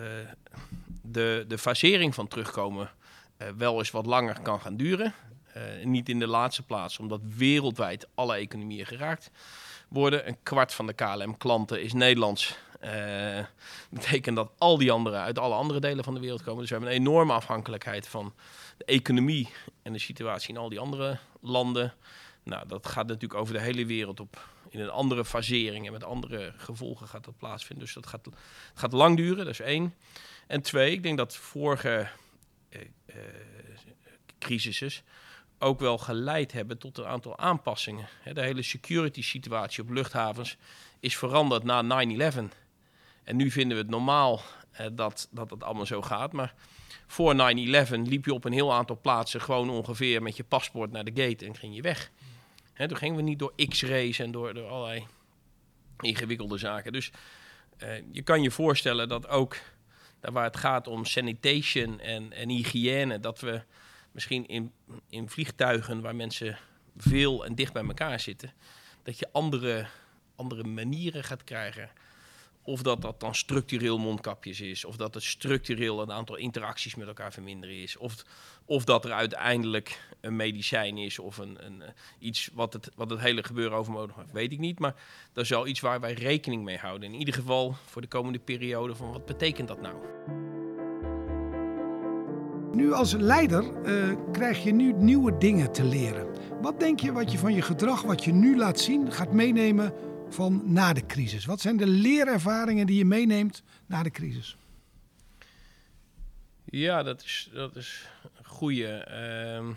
[1.02, 2.92] de, de fasering van terugkomen
[3.38, 5.14] uh, wel eens wat langer kan gaan duren.
[5.84, 9.32] niet in de laatste plaats, omdat wereldwijd alle economieën geraakt
[9.88, 10.28] worden.
[10.28, 12.58] Een kwart van de KLM-klanten is Nederlands.
[12.86, 13.46] Uh,
[14.00, 16.60] betekent dat al die anderen uit alle andere delen van de wereld komen.
[16.60, 18.34] Dus we hebben een enorme afhankelijkheid van
[18.78, 19.50] de economie
[19.82, 21.94] en de situatie in al die andere landen.
[22.44, 26.04] Nou, dat gaat natuurlijk over de hele wereld op in een andere fasering en met
[26.04, 27.86] andere gevolgen gaat dat plaatsvinden.
[27.86, 28.28] Dus dat gaat,
[28.74, 29.94] gaat lang duren, dat is één.
[30.48, 32.08] En twee, ik denk dat vorige
[34.40, 34.92] crisissen
[35.60, 38.08] ook wel geleid hebben tot een aantal aanpassingen.
[38.34, 40.58] De hele security situatie op luchthavens
[41.00, 42.65] is veranderd na 9-11.
[43.26, 46.32] En nu vinden we het normaal eh, dat, dat het allemaal zo gaat.
[46.32, 46.54] Maar
[47.08, 47.38] voor 9-11
[47.90, 51.46] liep je op een heel aantal plaatsen gewoon ongeveer met je paspoort naar de gate
[51.46, 52.12] en ging je weg.
[52.74, 55.06] Hè, toen gingen we niet door X-rays en door, door allerlei
[56.00, 56.92] ingewikkelde zaken.
[56.92, 57.12] Dus
[57.84, 59.58] uh, je kan je voorstellen dat ook
[60.20, 63.62] daar waar het gaat om sanitation en, en hygiëne, dat we
[64.12, 64.72] misschien in,
[65.10, 66.58] in vliegtuigen waar mensen
[66.98, 68.54] veel en dicht bij elkaar zitten,
[69.04, 69.88] dat je andere,
[70.36, 71.90] andere manieren gaat krijgen
[72.66, 77.08] of dat dat dan structureel mondkapjes is, of dat het structureel een aantal interacties met
[77.08, 78.26] elkaar verminderen is, of,
[78.66, 83.10] of dat er uiteindelijk een medicijn is of een, een, eh, iets wat het, wat
[83.10, 84.80] het hele gebeuren overmodig maakt, weet ik niet.
[84.80, 84.96] Maar
[85.34, 87.14] dat is wel iets waar wij rekening mee houden.
[87.14, 89.96] In ieder geval voor de komende periode van wat betekent dat nou?
[92.72, 96.28] Nu als leider uh, krijg je nu nieuwe dingen te leren.
[96.62, 99.94] Wat denk je wat je van je gedrag, wat je nu laat zien, gaat meenemen
[100.30, 101.46] van na de crisis?
[101.46, 104.58] Wat zijn de leerervaringen die je meeneemt na de crisis?
[106.66, 109.08] Ja, dat is, dat is een goede.
[109.62, 109.76] Uh,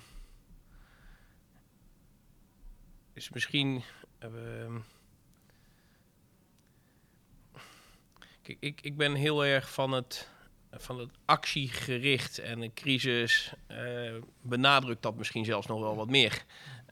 [3.12, 3.82] is misschien.
[4.24, 4.76] Uh,
[8.42, 10.28] kijk, ik, ik ben heel erg van het,
[10.70, 16.44] van het actiegericht en een crisis uh, benadrukt dat misschien zelfs nog wel wat meer.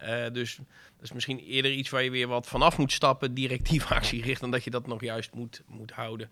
[0.03, 0.59] Uh, dus
[0.97, 4.51] dat is misschien eerder iets waar je weer wat vanaf moet stappen, directief actiegericht, dan
[4.51, 6.31] dat je dat nog juist moet, moet houden.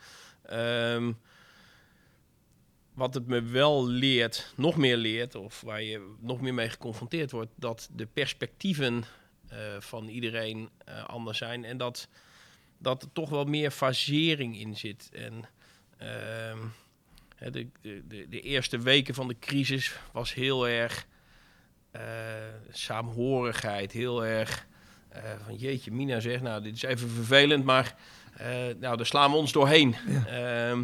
[0.52, 1.18] Um,
[2.94, 7.30] wat het me wel leert, nog meer leert, of waar je nog meer mee geconfronteerd
[7.30, 9.04] wordt, dat de perspectieven
[9.52, 12.08] uh, van iedereen uh, anders zijn en dat,
[12.78, 15.10] dat er toch wel meer fasering in zit.
[15.12, 15.44] En
[16.02, 21.06] uh, de, de, de, eerste weken van de crisis was heel erg
[21.96, 22.02] uh,
[22.70, 24.66] saamhorigheid, heel erg
[25.44, 27.94] van jeetje, Mina zegt, nou dit is even vervelend, maar
[28.78, 29.94] nou daar slaan we ons doorheen.
[30.06, 30.26] Ja.
[30.26, 30.82] Ehm,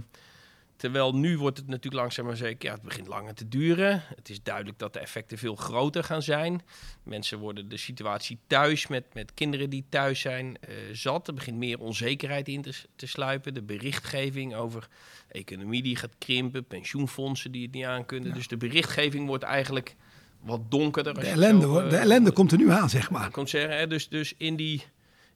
[0.80, 4.02] Terwijl nu wordt het natuurlijk langzaam maar zeker, ja, het begint langer te duren.
[4.16, 6.62] Het is duidelijk dat de effecten veel groter gaan zijn.
[7.02, 10.58] Mensen worden de situatie thuis met, met kinderen die thuis zijn
[10.92, 11.28] zat.
[11.28, 13.54] Er begint meer onzekerheid in te, te sluipen.
[13.54, 14.88] De berichtgeving over
[15.28, 18.28] economie die gaat krimpen, pensioenfondsen die het niet aankunnen.
[18.28, 18.34] Ja.
[18.34, 19.96] Dus de berichtgeving wordt eigenlijk
[20.40, 21.14] wat donkerder.
[21.14, 23.30] De ellende, zo, uh, de ellende komt er nu aan, zeg maar.
[23.30, 24.82] Komt zeggen, hè, dus, dus in die,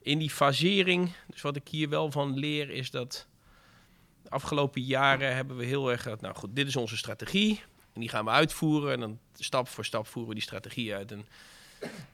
[0.03, 3.27] in die fasering, dus wat ik hier wel van leer, is dat
[4.29, 7.63] afgelopen jaren hebben we heel erg nou goed, dit is onze strategie.
[7.95, 8.93] En die gaan we uitvoeren.
[8.93, 11.13] En dan stap voor stap voeren we die strategie uit.
[11.13, 11.27] En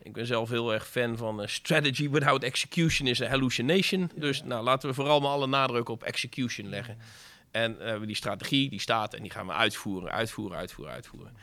[0.03, 4.11] ik ben zelf heel erg fan van uh, strategy without execution is a hallucination.
[4.15, 6.99] Dus nou, laten we vooral maar alle nadruk op execution leggen.
[7.51, 11.37] En uh, die strategie, die staat en die gaan we uitvoeren, uitvoeren, uitvoeren, uitvoeren.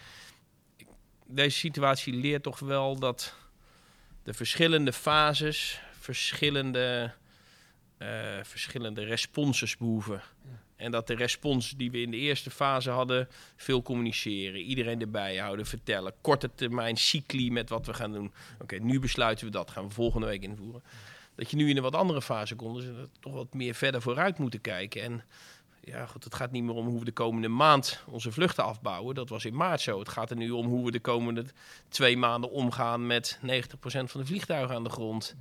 [1.28, 3.36] Deze situatie leert toch wel dat
[4.24, 7.14] de verschillende fases, verschillende,
[8.00, 8.08] uh,
[8.44, 10.22] verschillende responses behoeven.
[10.44, 10.66] Ja.
[10.78, 15.38] En dat de respons die we in de eerste fase hadden, veel communiceren, iedereen erbij
[15.38, 18.34] houden, vertellen, korte termijn cycli met wat we gaan doen.
[18.54, 20.84] Oké, okay, nu besluiten we dat, gaan we volgende week invoeren.
[21.36, 24.02] Dat je nu in een wat andere fase komt, dus dat toch wat meer verder
[24.02, 25.02] vooruit moeten kijken.
[25.02, 25.24] En
[25.88, 29.16] ja, goed, het gaat niet meer om hoe we de komende maand onze vluchten afbouwen.
[29.16, 30.00] Dat was in maart zo.
[30.00, 31.46] Het gaat er nu om hoe we de komende
[31.90, 33.48] twee maanden omgaan met 90%
[33.82, 35.36] van de vliegtuigen aan de grond.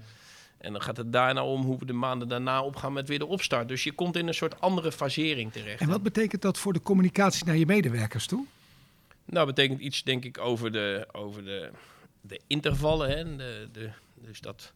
[0.58, 3.26] En dan gaat het daarna om hoe we de maanden daarna opgaan met weer de
[3.26, 3.68] opstart.
[3.68, 5.80] Dus je komt in een soort andere fasering terecht.
[5.80, 8.44] En wat betekent dat voor de communicatie naar je medewerkers toe?
[9.24, 11.70] Nou, betekent iets denk ik over de, over de,
[12.20, 13.08] de intervallen.
[13.08, 13.36] Hè?
[13.36, 14.72] De, de, dus dat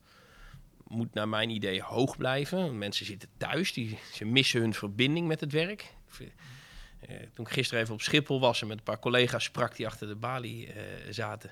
[0.91, 2.79] moet naar mijn idee hoog blijven.
[2.79, 5.95] Mensen zitten thuis, die, ze missen hun verbinding met het werk.
[6.21, 9.87] Uh, toen ik gisteren even op Schiphol was en met een paar collega's sprak die
[9.87, 10.73] achter de balie uh,
[11.11, 11.51] zaten.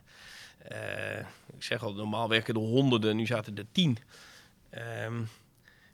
[0.73, 1.19] Uh,
[1.57, 3.99] ik zeg al, normaal werken er honderden, nu zaten er tien.
[5.05, 5.29] Um,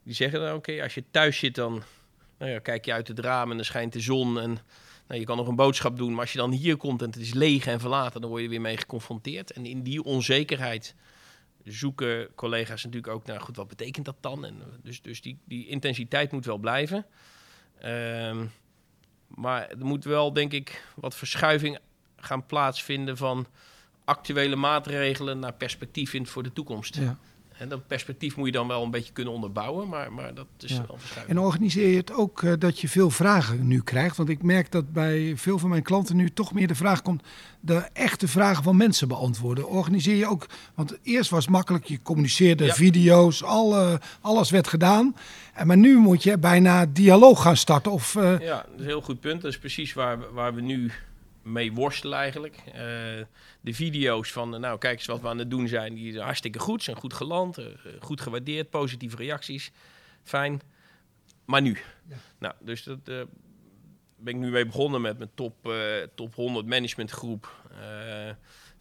[0.02, 1.82] die zeggen dan, oké, als je thuis zit, dan
[2.38, 4.58] nou ja, kijk je uit het raam en dan schijnt de zon en
[5.06, 6.10] nou, je kan nog een boodschap doen.
[6.10, 8.48] Maar als je dan hier komt en het is leeg en verlaten, dan word je
[8.48, 9.50] weer mee geconfronteerd.
[9.50, 10.94] En in die onzekerheid
[11.64, 14.44] zoeken collega's natuurlijk ook naar, goed, wat betekent dat dan?
[14.44, 17.06] En dus dus die, die intensiteit moet wel blijven.
[17.84, 18.50] Um,
[19.26, 21.78] maar er moet wel, denk ik, wat verschuiving
[22.16, 23.46] gaan plaatsvinden van
[24.04, 26.96] actuele maatregelen naar perspectief in voor de toekomst.
[26.96, 27.18] Ja.
[27.58, 30.76] En dat perspectief moet je dan wel een beetje kunnen onderbouwen, maar, maar dat is
[30.76, 31.38] wel verschuiving.
[31.38, 34.16] En organiseer je het ook uh, dat je veel vragen nu krijgt?
[34.16, 37.22] Want ik merk dat bij veel van mijn klanten nu toch meer de vraag komt...
[37.60, 39.68] de echte vragen van mensen beantwoorden.
[39.68, 40.46] Organiseer je ook...
[40.74, 42.74] Want eerst was het makkelijk, je communiceerde ja.
[42.74, 45.16] video's, alle, alles werd gedaan.
[45.54, 47.92] En maar nu moet je bijna dialoog gaan starten.
[47.92, 48.40] Of, uh...
[48.40, 49.42] Ja, dat is een heel goed punt.
[49.42, 50.90] Dat is precies waar, waar we nu
[51.44, 52.56] mee worstelen eigenlijk.
[52.66, 52.74] Uh,
[53.60, 56.58] de video's van, nou kijk eens wat we aan het doen zijn, die zijn hartstikke
[56.58, 57.66] goed, zijn goed geland, uh,
[58.00, 59.72] goed gewaardeerd, positieve reacties,
[60.22, 60.60] fijn.
[61.44, 61.78] Maar nu?
[62.08, 62.16] Ja.
[62.38, 63.22] Nou, dus dat uh,
[64.16, 65.72] ben ik nu mee begonnen met mijn top,
[66.14, 67.52] top 100 managementgroep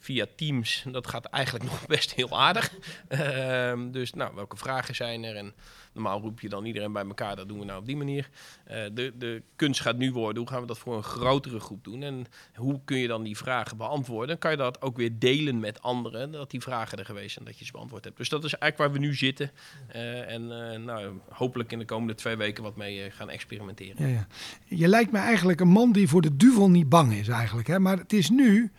[0.03, 0.85] via Teams.
[0.91, 2.73] Dat gaat eigenlijk nog best heel aardig.
[3.07, 5.35] Ehm, dus nou, welke vragen zijn er?
[5.35, 5.53] En
[5.93, 7.35] normaal roep je dan iedereen bij elkaar.
[7.35, 8.29] Dat doen we nou op die manier.
[8.67, 10.37] Uh, de, de kunst gaat nu worden.
[10.37, 12.03] Hoe gaan we dat voor een grotere groep doen?
[12.03, 14.37] En hoe kun je dan die vragen beantwoorden?
[14.37, 16.31] Kan je dat ook weer delen met anderen?
[16.31, 18.17] Dat die vragen er geweest zijn, dat je ze beantwoord hebt.
[18.17, 19.51] Dus dat is eigenlijk waar we nu zitten.
[19.95, 24.07] Uh, en uh, nou, hopelijk in de komende twee weken wat mee gaan experimenteren.
[24.07, 24.27] Ja, ja.
[24.75, 27.67] Je lijkt me eigenlijk een man die voor de duvel niet bang is eigenlijk.
[27.67, 27.79] Hè?
[27.79, 28.71] Maar het is nu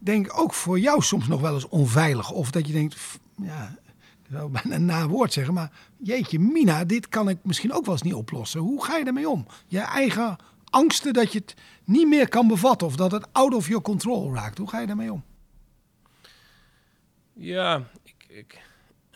[0.00, 2.30] denk ook voor jou soms nog wel eens onveilig.
[2.30, 3.78] Of dat je denkt, ja,
[4.22, 7.84] ik zou bijna een na woord zeggen, maar jeetje Mina, dit kan ik misschien ook
[7.84, 8.60] wel eens niet oplossen.
[8.60, 9.46] Hoe ga je daarmee om?
[9.66, 13.68] Je eigen angsten dat je het niet meer kan bevatten of dat het out of
[13.68, 14.58] your control raakt.
[14.58, 15.24] Hoe ga je daarmee om?
[17.32, 18.60] Ja, ik, ik,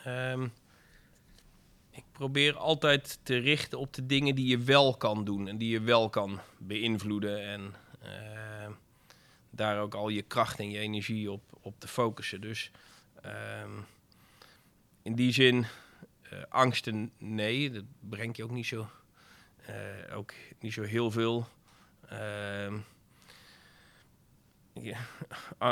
[0.06, 0.52] um,
[1.90, 5.70] ik probeer altijd te richten op de dingen die je wel kan doen en die
[5.70, 7.48] je wel kan beïnvloeden.
[7.48, 8.74] En uh,
[9.62, 12.40] daar ook al je kracht en je energie op, op te focussen.
[12.40, 12.70] Dus
[13.26, 13.86] um,
[15.02, 15.66] in die zin,
[16.32, 18.88] uh, angsten, nee, dat brengt je ook niet zo,
[19.68, 21.48] uh, ook niet zo heel veel.
[22.12, 22.72] Uh,
[24.72, 24.98] ja,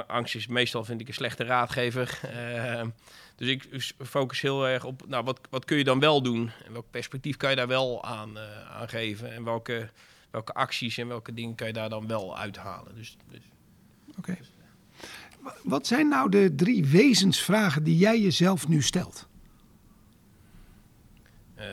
[0.07, 2.21] angst is meestal, vind ik, een slechte raadgever.
[2.25, 2.87] Uh,
[3.37, 6.51] dus ik focus heel erg op, nou, wat, wat kun je dan wel doen?
[6.65, 9.33] En welk perspectief kan je daar wel aan, uh, aan geven?
[9.33, 9.91] En welke,
[10.31, 12.95] welke acties en welke dingen kan je daar dan wel uithalen?
[12.95, 13.41] Dus, dus
[14.21, 14.31] Oké.
[14.31, 15.59] Okay.
[15.63, 19.29] Wat zijn nou de drie wezensvragen die jij jezelf nu stelt?
[21.57, 21.65] Uh,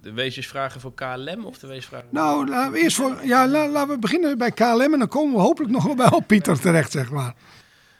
[0.00, 2.08] de wezensvragen voor KLM of de wezensvragen?
[2.10, 3.24] Nou, laten we eerst voor.
[3.24, 6.60] Ja, laten we beginnen bij KLM en dan komen we hopelijk nog wel bij Pieter
[6.60, 7.34] terecht, zeg maar.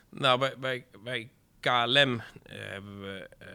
[0.08, 3.28] Nou, bij, bij, bij KLM uh, hebben we.
[3.42, 3.48] Uh,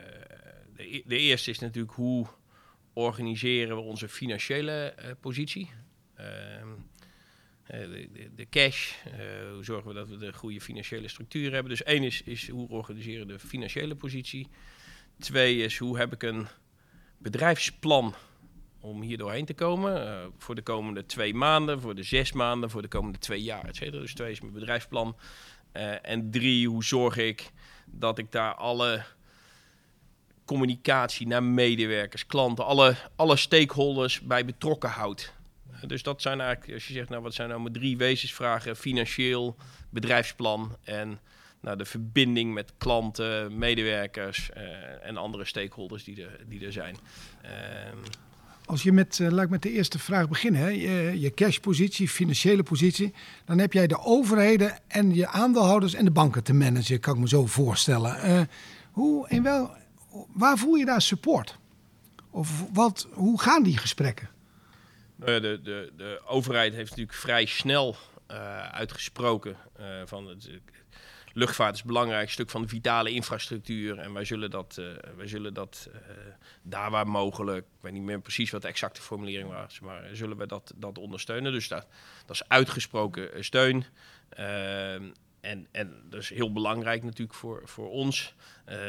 [0.76, 2.28] de, de, eerste is natuurlijk hoe
[2.94, 5.70] organiseren we onze financiële uh, positie.
[6.16, 6.68] Ehm,
[7.72, 8.92] de, de, de, cash,
[9.54, 11.70] hoe zorgen we dat we de goede financiële structuur hebben.
[11.70, 14.48] Dus één is, is hoe organiseren de financiële positie.
[15.20, 16.48] Twee is hoe heb ik een
[17.18, 18.16] bedrijfsplan
[18.80, 20.08] om hier doorheen te komen.
[20.08, 23.66] Uh, voor de komende twee maanden, voor de zes maanden, voor de komende twee jaar.
[23.66, 24.02] Et cetera.
[24.02, 25.18] Dus twee is mijn bedrijfsplan.
[26.02, 27.52] En drie, hoe zorg ik
[27.86, 29.04] dat ik daar alle
[30.46, 35.34] communicatie naar medewerkers, klanten, alle, alle stakeholders bij betrokken houd.
[35.88, 39.56] Dus dat zijn eigenlijk, als je zegt, nou wat zijn nou mijn drie wezensvragen, financieel,
[39.90, 41.20] bedrijfsplan en
[41.62, 44.64] nou, de verbinding met klanten, medewerkers uh,
[45.08, 46.96] en andere stakeholders die er, die er zijn.
[47.94, 48.00] Um,
[48.66, 50.68] als je met, uh, laat ik met de eerste vraag beginnen, hè?
[50.68, 53.14] je, je cashpositie, financiële positie,
[53.46, 57.20] dan heb jij de overheden en je aandeelhouders en de banken te managen, kan ik
[57.20, 58.30] me zo voorstellen.
[58.30, 58.42] Uh,
[58.92, 59.72] hoe, in wel,
[60.34, 61.58] waar voel je daar support?
[62.30, 64.30] Of wat, hoe gaan die gesprekken?
[65.26, 67.96] Nou de, de, de overheid heeft natuurlijk vrij snel
[68.32, 69.58] uh, uitgesproken
[70.06, 70.50] van het
[71.34, 73.98] luchtvaart is een belangrijk stuk van de vitale infrastructuur.
[73.98, 74.82] En wij zullen dat,
[75.16, 75.90] wij zullen dat
[76.62, 80.38] daar waar mogelijk, ik weet niet meer precies wat de exacte formulering was, maar zullen
[80.38, 81.52] we dat, dat ondersteunen.
[81.52, 81.88] Dus dat,
[82.26, 83.86] dat is uitgesproken steun.
[84.40, 88.34] Uh, en, en dat is heel belangrijk natuurlijk voor, voor ons.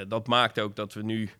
[0.08, 1.30] dat maakt ook dat we nu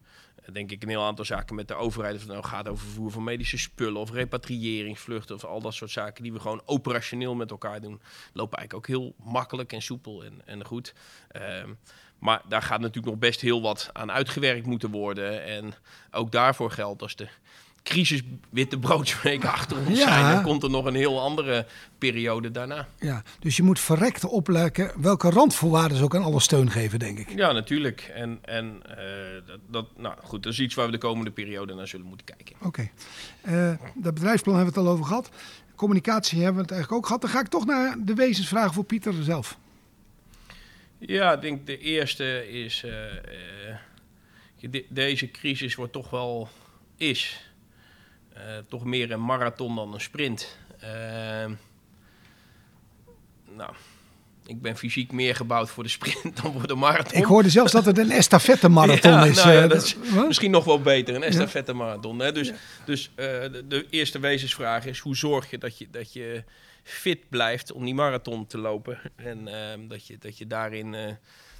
[0.53, 2.15] denk ik een heel aantal zaken met de overheid.
[2.15, 5.91] Of het nou gaat over vervoer van medische spullen of repatriëringsvluchten of al dat soort
[5.91, 8.01] zaken die we gewoon operationeel met elkaar doen.
[8.33, 10.95] Lopen eigenlijk ook heel makkelijk en soepel en, en goed.
[11.37, 11.79] Um,
[12.19, 15.45] maar daar gaat natuurlijk nog best heel wat aan uitgewerkt moeten worden.
[15.45, 15.75] En
[16.11, 17.29] ook daarvoor geldt als de
[17.83, 20.35] crisis witte broodsweken achter ons zijn.
[20.35, 21.67] Dan komt er nog een heel andere
[21.99, 22.89] periode daarna.
[22.99, 27.19] Ja, dus je moet verrekte oplekken welke randvoorwaarden ze ook aan alle steun geven, denk
[27.19, 27.31] ik.
[27.35, 28.11] Ja, natuurlijk.
[28.15, 28.95] En, en uh,
[29.47, 32.27] dat, dat, nou goed, dat is iets waar we de komende periode naar zullen moeten
[32.27, 32.57] kijken.
[32.63, 32.67] Oké.
[32.67, 33.71] Okay.
[33.71, 35.31] Uh, dat bedrijfsplan hebben we het al over gehad.
[35.75, 37.21] Communicatie hebben we het eigenlijk ook gehad.
[37.23, 39.59] Dan ga ik toch naar de wezensvraag voor Pieter zelf.
[40.99, 42.85] Ja, ik denk de eerste is...
[42.85, 42.93] Uh,
[44.71, 46.49] de, deze crisis wordt toch wel...
[46.97, 47.52] is
[48.69, 50.57] toch meer een marathon dan een sprint.
[50.83, 50.89] Uh,
[53.57, 53.73] nou,
[54.47, 57.19] ik ben fysiek meer gebouwd voor de sprint dan voor de marathon.
[57.19, 59.37] Ik hoorde zelfs dat het een estafette marathon ja, is.
[59.37, 62.19] Nou ja, dat is misschien nog wel beter, een estafette marathon.
[62.19, 62.33] Hè?
[62.33, 62.55] Dus, ja.
[62.85, 66.45] dus uh, de, de, eerste wezensvraag is: hoe zorg je dat je, dat je
[66.83, 68.99] fit blijft om die marathon te lopen?
[69.17, 71.19] En ehm, dat, je, dat je daarin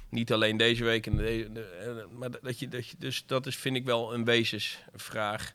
[0.09, 3.55] niet alleen deze week, en de, de, maar dat je, dat je, dus dat is,
[3.55, 5.53] vind ik wel een wezensvraag.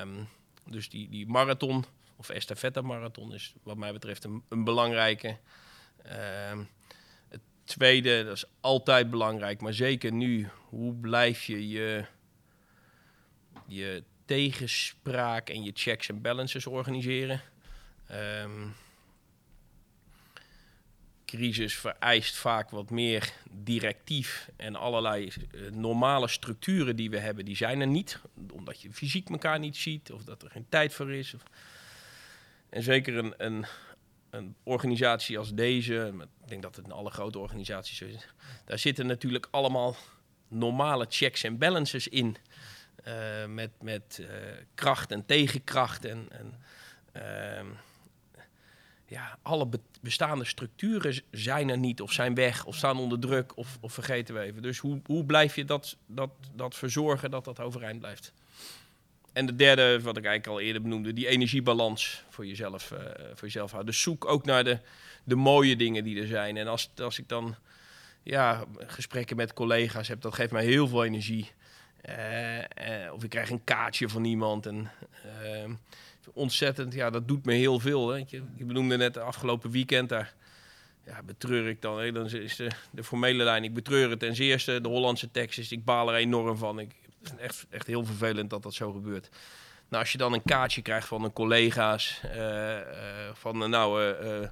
[0.00, 0.28] Um,
[0.64, 1.84] dus die, die marathon,
[2.16, 5.36] of estafette marathon, is wat mij betreft een, een belangrijke.
[6.50, 6.68] Um,
[7.28, 12.04] het tweede, dat is altijd belangrijk, maar zeker nu, hoe blijf je je,
[13.66, 17.40] je tegenspraak en je checks en balances organiseren?
[18.42, 18.74] Um,
[21.26, 27.56] crisis vereist vaak wat meer directief en allerlei uh, normale structuren die we hebben, die
[27.56, 28.20] zijn er niet.
[28.52, 31.34] Omdat je fysiek elkaar niet ziet of dat er geen tijd voor is.
[31.34, 31.42] Of...
[32.68, 33.64] En zeker een, een,
[34.30, 38.28] een, organisatie als deze, ik denk dat het in alle grote organisaties is,
[38.64, 39.96] daar zitten natuurlijk allemaal
[40.48, 42.36] normale checks en balances in.
[43.08, 44.26] Uh, met met uh,
[44.74, 46.54] kracht en tegenkracht en, en
[47.12, 47.66] ehm,
[49.06, 49.68] ja, alle
[50.00, 54.34] bestaande structuren zijn er niet, of zijn weg, of staan onder druk, of, of vergeten
[54.34, 54.62] we even.
[54.62, 58.32] Dus hoe, hoe blijf je dat, dat, dat verzorgen dat dat overeind blijft?
[59.32, 62.98] En de derde, wat ik eigenlijk al eerder benoemde, die energiebalans voor jezelf, uh,
[63.34, 63.92] voor jezelf houden.
[63.92, 64.78] Dus zoek ook naar de,
[65.24, 66.56] de mooie dingen die er zijn.
[66.56, 67.56] En als, als ik dan
[68.22, 71.50] ja, gesprekken met collega's heb, dat geeft mij heel veel energie.
[72.08, 72.64] Uh, uh,
[73.12, 74.66] of ik krijg een kaartje van iemand.
[74.66, 74.90] En,
[75.42, 75.72] ehm,
[76.32, 78.16] ontzettend, ja, dat doet me heel veel.
[78.16, 80.34] Je, benoemde net de afgelopen weekend, daar
[81.04, 82.00] ja, betreur ik dan.
[82.00, 82.12] Hè.
[82.12, 82.56] Dan is
[82.90, 84.80] de, formele lijn, ik betreur het ten zeerste.
[84.80, 86.78] De Hollandse tekst is, ik baal er enorm van.
[86.78, 89.28] Ik, het is echt, echt heel vervelend dat dat zo gebeurt.
[89.88, 92.80] Nou, als je dan een kaartje krijgt van een collega's, uh, uh,
[93.32, 94.48] van nou, uh,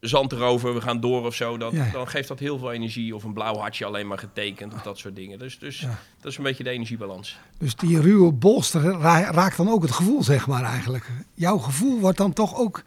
[0.00, 1.90] zand erover, we gaan door of zo, dat, ja.
[1.92, 3.14] dan geeft dat heel veel energie.
[3.14, 5.38] Of een blauw hartje alleen maar getekend of dat soort dingen.
[5.38, 5.98] Dus, dus ja.
[6.20, 7.38] dat is een beetje de energiebalans.
[7.58, 11.10] Dus die ruwe bolster raakt dan ook het gevoel, zeg maar eigenlijk.
[11.34, 12.82] Jouw gevoel wordt dan toch ook...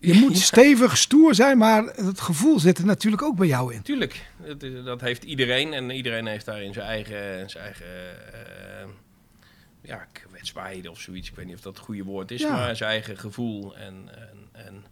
[0.00, 0.42] Je moet ja.
[0.42, 3.82] stevig, stoer zijn, maar het gevoel zit er natuurlijk ook bij jou in.
[3.82, 5.72] Tuurlijk, dat, dat heeft iedereen.
[5.72, 8.88] En iedereen heeft daarin zijn eigen, zijn eigen uh,
[9.80, 11.28] ja, kwetsbaarheden of zoiets.
[11.28, 14.08] Ik weet niet of dat het goede woord is, maar zijn eigen gevoel en...
[14.14, 14.84] en, en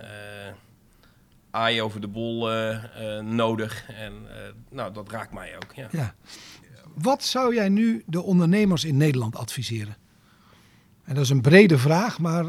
[0.00, 0.52] uh,
[1.54, 3.84] aai over de bol uh, uh, nodig.
[3.88, 4.30] En uh,
[4.70, 5.72] nou, dat raakt mij ook.
[5.74, 5.88] Ja.
[5.92, 6.14] ja.
[6.94, 9.96] Wat zou jij nu de ondernemers in Nederland adviseren?
[11.04, 12.44] En dat is een brede vraag, maar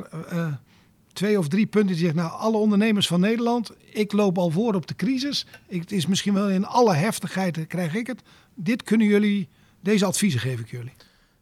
[1.14, 4.74] twee of drie punten die zeggen, nou, alle ondernemers van Nederland, ik loop al voor
[4.76, 5.46] op de crisis.
[5.68, 8.22] Ik, het is misschien wel in alle heftigheid krijg ik het.
[8.54, 10.94] Dit kunnen jullie, deze adviezen geef ik jullie.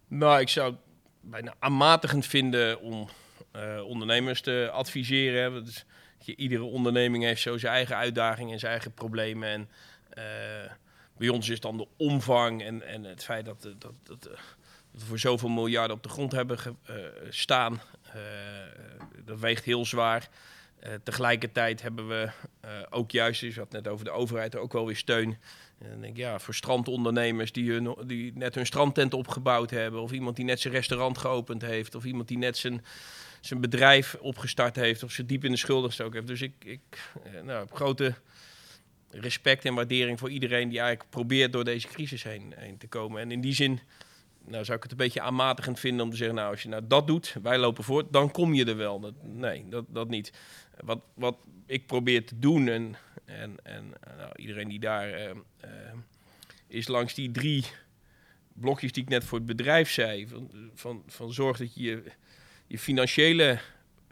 [0.08, 0.76] Nou, ik zou
[1.22, 3.10] bijna aanmatigend vinden om
[3.86, 5.66] ondernemers te adviseren.
[5.66, 5.86] Dus,
[6.26, 9.50] je, iedere onderneming heeft zo zijn eigen uitdagingen en zijn eigen problemen.
[9.50, 9.70] En
[10.18, 10.72] uh,
[11.18, 14.30] bij ons is dan de omvang en, en het feit dat, dat, dat, dat
[14.92, 16.74] we voor zoveel miljarden op de grond hebben ge,
[17.30, 17.82] staan.
[19.26, 20.30] Dat weegt heel zwaar.
[21.04, 22.30] tegelijkertijd hebben we
[22.90, 25.38] ook juist, je had net over de overheid, ook wel weer steun.
[25.80, 30.02] En dan denk ik, ja, voor strandondernemers die, hun, die net hun strandtent opgebouwd hebben,
[30.02, 32.86] of iemand die net zijn restaurant geopend heeft, of iemand die net zijn
[33.46, 36.28] zijn bedrijf opgestart heeft of ze diep in de schulden gestoken heeft.
[36.28, 38.14] Dus ik, ik eh, nou, heb grote
[39.10, 43.22] respect en waardering voor iedereen die eigenlijk probeert door deze crisis heen, heen te komen.
[43.22, 43.80] En in die zin
[44.46, 46.84] nou, zou ik het een beetje aanmatigend vinden om te zeggen, nou, als je nou
[46.88, 49.00] dat doet, wij lopen voort, dan kom je er wel.
[49.00, 50.34] Dat, nee, dat, dat niet.
[50.84, 55.34] wat, wat ik probeer te doen en, en, en nou, iedereen die daar
[56.68, 57.66] is langs die drie
[58.54, 60.28] blokjes die ik net voor het bedrijf zei.
[60.28, 62.04] Van, van, van zorg dat je je
[62.78, 63.60] financiële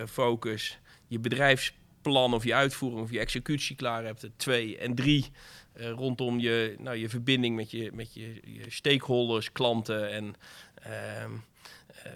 [0.07, 4.29] focus, je bedrijfsplan of je uitvoering of je executie klaar hebt.
[4.35, 4.77] Twee.
[4.77, 5.31] En drie,
[5.75, 10.35] uh, rondom je, nou, je verbinding met je, met je, je stakeholders, klanten en
[10.87, 11.23] uh,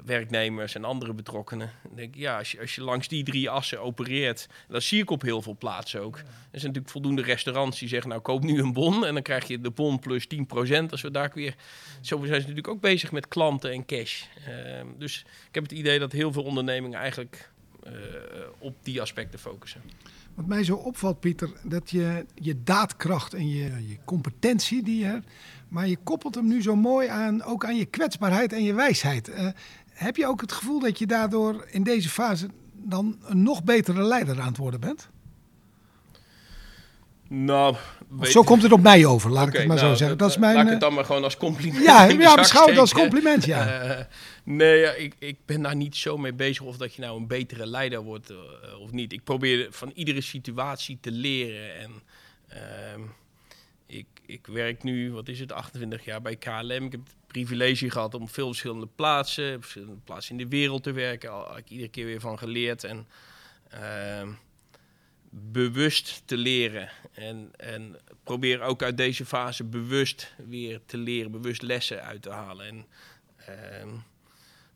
[0.06, 1.72] werknemers en andere betrokkenen.
[1.84, 5.02] Dan denk ik, ja, als je, als je langs die drie assen opereert, dat zie
[5.02, 6.18] ik op heel veel plaatsen ook.
[6.18, 9.48] Er zijn natuurlijk voldoende restaurants die zeggen, nou koop nu een bon en dan krijg
[9.48, 10.90] je de bon plus 10%.
[10.90, 11.56] Als we daar weer,
[12.02, 14.24] zo zijn ze natuurlijk ook bezig met klanten en cash.
[14.48, 17.52] Uh, dus ik heb het idee dat heel veel ondernemingen eigenlijk
[17.88, 17.92] uh,
[18.58, 19.82] op die aspecten focussen.
[20.36, 25.06] Wat mij zo opvalt, Pieter, dat je je daadkracht en je, je competentie die je
[25.06, 25.28] hebt,
[25.68, 29.30] maar je koppelt hem nu zo mooi aan, ook aan je kwetsbaarheid en je wijsheid.
[29.30, 29.48] Uh,
[29.94, 34.02] heb je ook het gevoel dat je daardoor in deze fase dan een nog betere
[34.02, 35.10] leider aan het worden bent?
[37.28, 37.76] Nou,
[38.22, 40.18] zo komt het op mij over, laat ik het maar zo nou, zeggen.
[40.18, 41.84] Dat is mijn, laat ik het dan maar gewoon als compliment.
[41.84, 43.86] Ja, ja beschouw het als compliment, ja.
[43.86, 44.00] Uh,
[44.44, 47.28] nee, ja, ik, ik ben daar niet zo mee bezig of dat je nou een
[47.28, 48.38] betere leider wordt uh,
[48.80, 49.14] of niet.
[49.14, 51.80] Ik probeer van iedere situatie te leren.
[51.80, 51.92] En
[52.50, 52.58] uh,
[54.26, 56.86] ik, werk nu, wat is het, 28 jaar bij KLM.
[56.86, 60.92] Ik heb het privilege gehad om veel verschillende plaatsen, verschillende plaatsen in de wereld te
[60.92, 61.32] werken.
[61.32, 62.84] Al heb ik iedere keer weer van geleerd.
[62.84, 63.08] En
[63.70, 64.30] ehm,
[65.30, 66.90] bewust te leren.
[67.14, 72.30] En, en probeer ook uit deze fase bewust weer te leren, bewust lessen uit te
[72.30, 72.66] halen.
[72.68, 72.86] En
[73.40, 73.92] uh,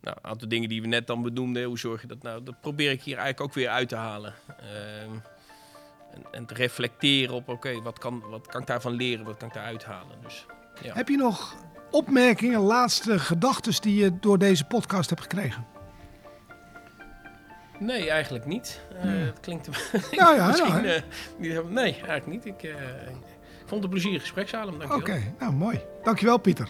[0.01, 2.43] nou, een aantal dingen die we net dan benoemden, hoe zorg je dat nou?
[2.43, 4.33] Dat probeer ik hier eigenlijk ook weer uit te halen.
[4.49, 5.15] Uh,
[6.13, 9.47] en, en, te reflecteren op, oké, wat, kan, wat kan ik daarvan leren, wat kan
[9.47, 10.17] ik daaruit halen.
[10.23, 10.45] Dus,
[10.81, 10.93] ja.
[10.93, 11.55] Heb je nog
[11.91, 15.65] opmerkingen, laatste gedachten die je door deze podcast hebt gekregen?
[17.79, 18.81] Nee, eigenlijk niet.
[18.93, 19.67] Uh, Het klinkt
[20.11, 21.03] nou ja, misschien,
[21.39, 22.45] uh, nee, eigenlijk niet.
[22.45, 22.71] Ik, uh,
[23.09, 24.81] ik vond het een plezierig gesprek, Salem.
[24.81, 25.81] Oké, okay, nou mooi.
[26.03, 26.69] Dankjewel, Pieter.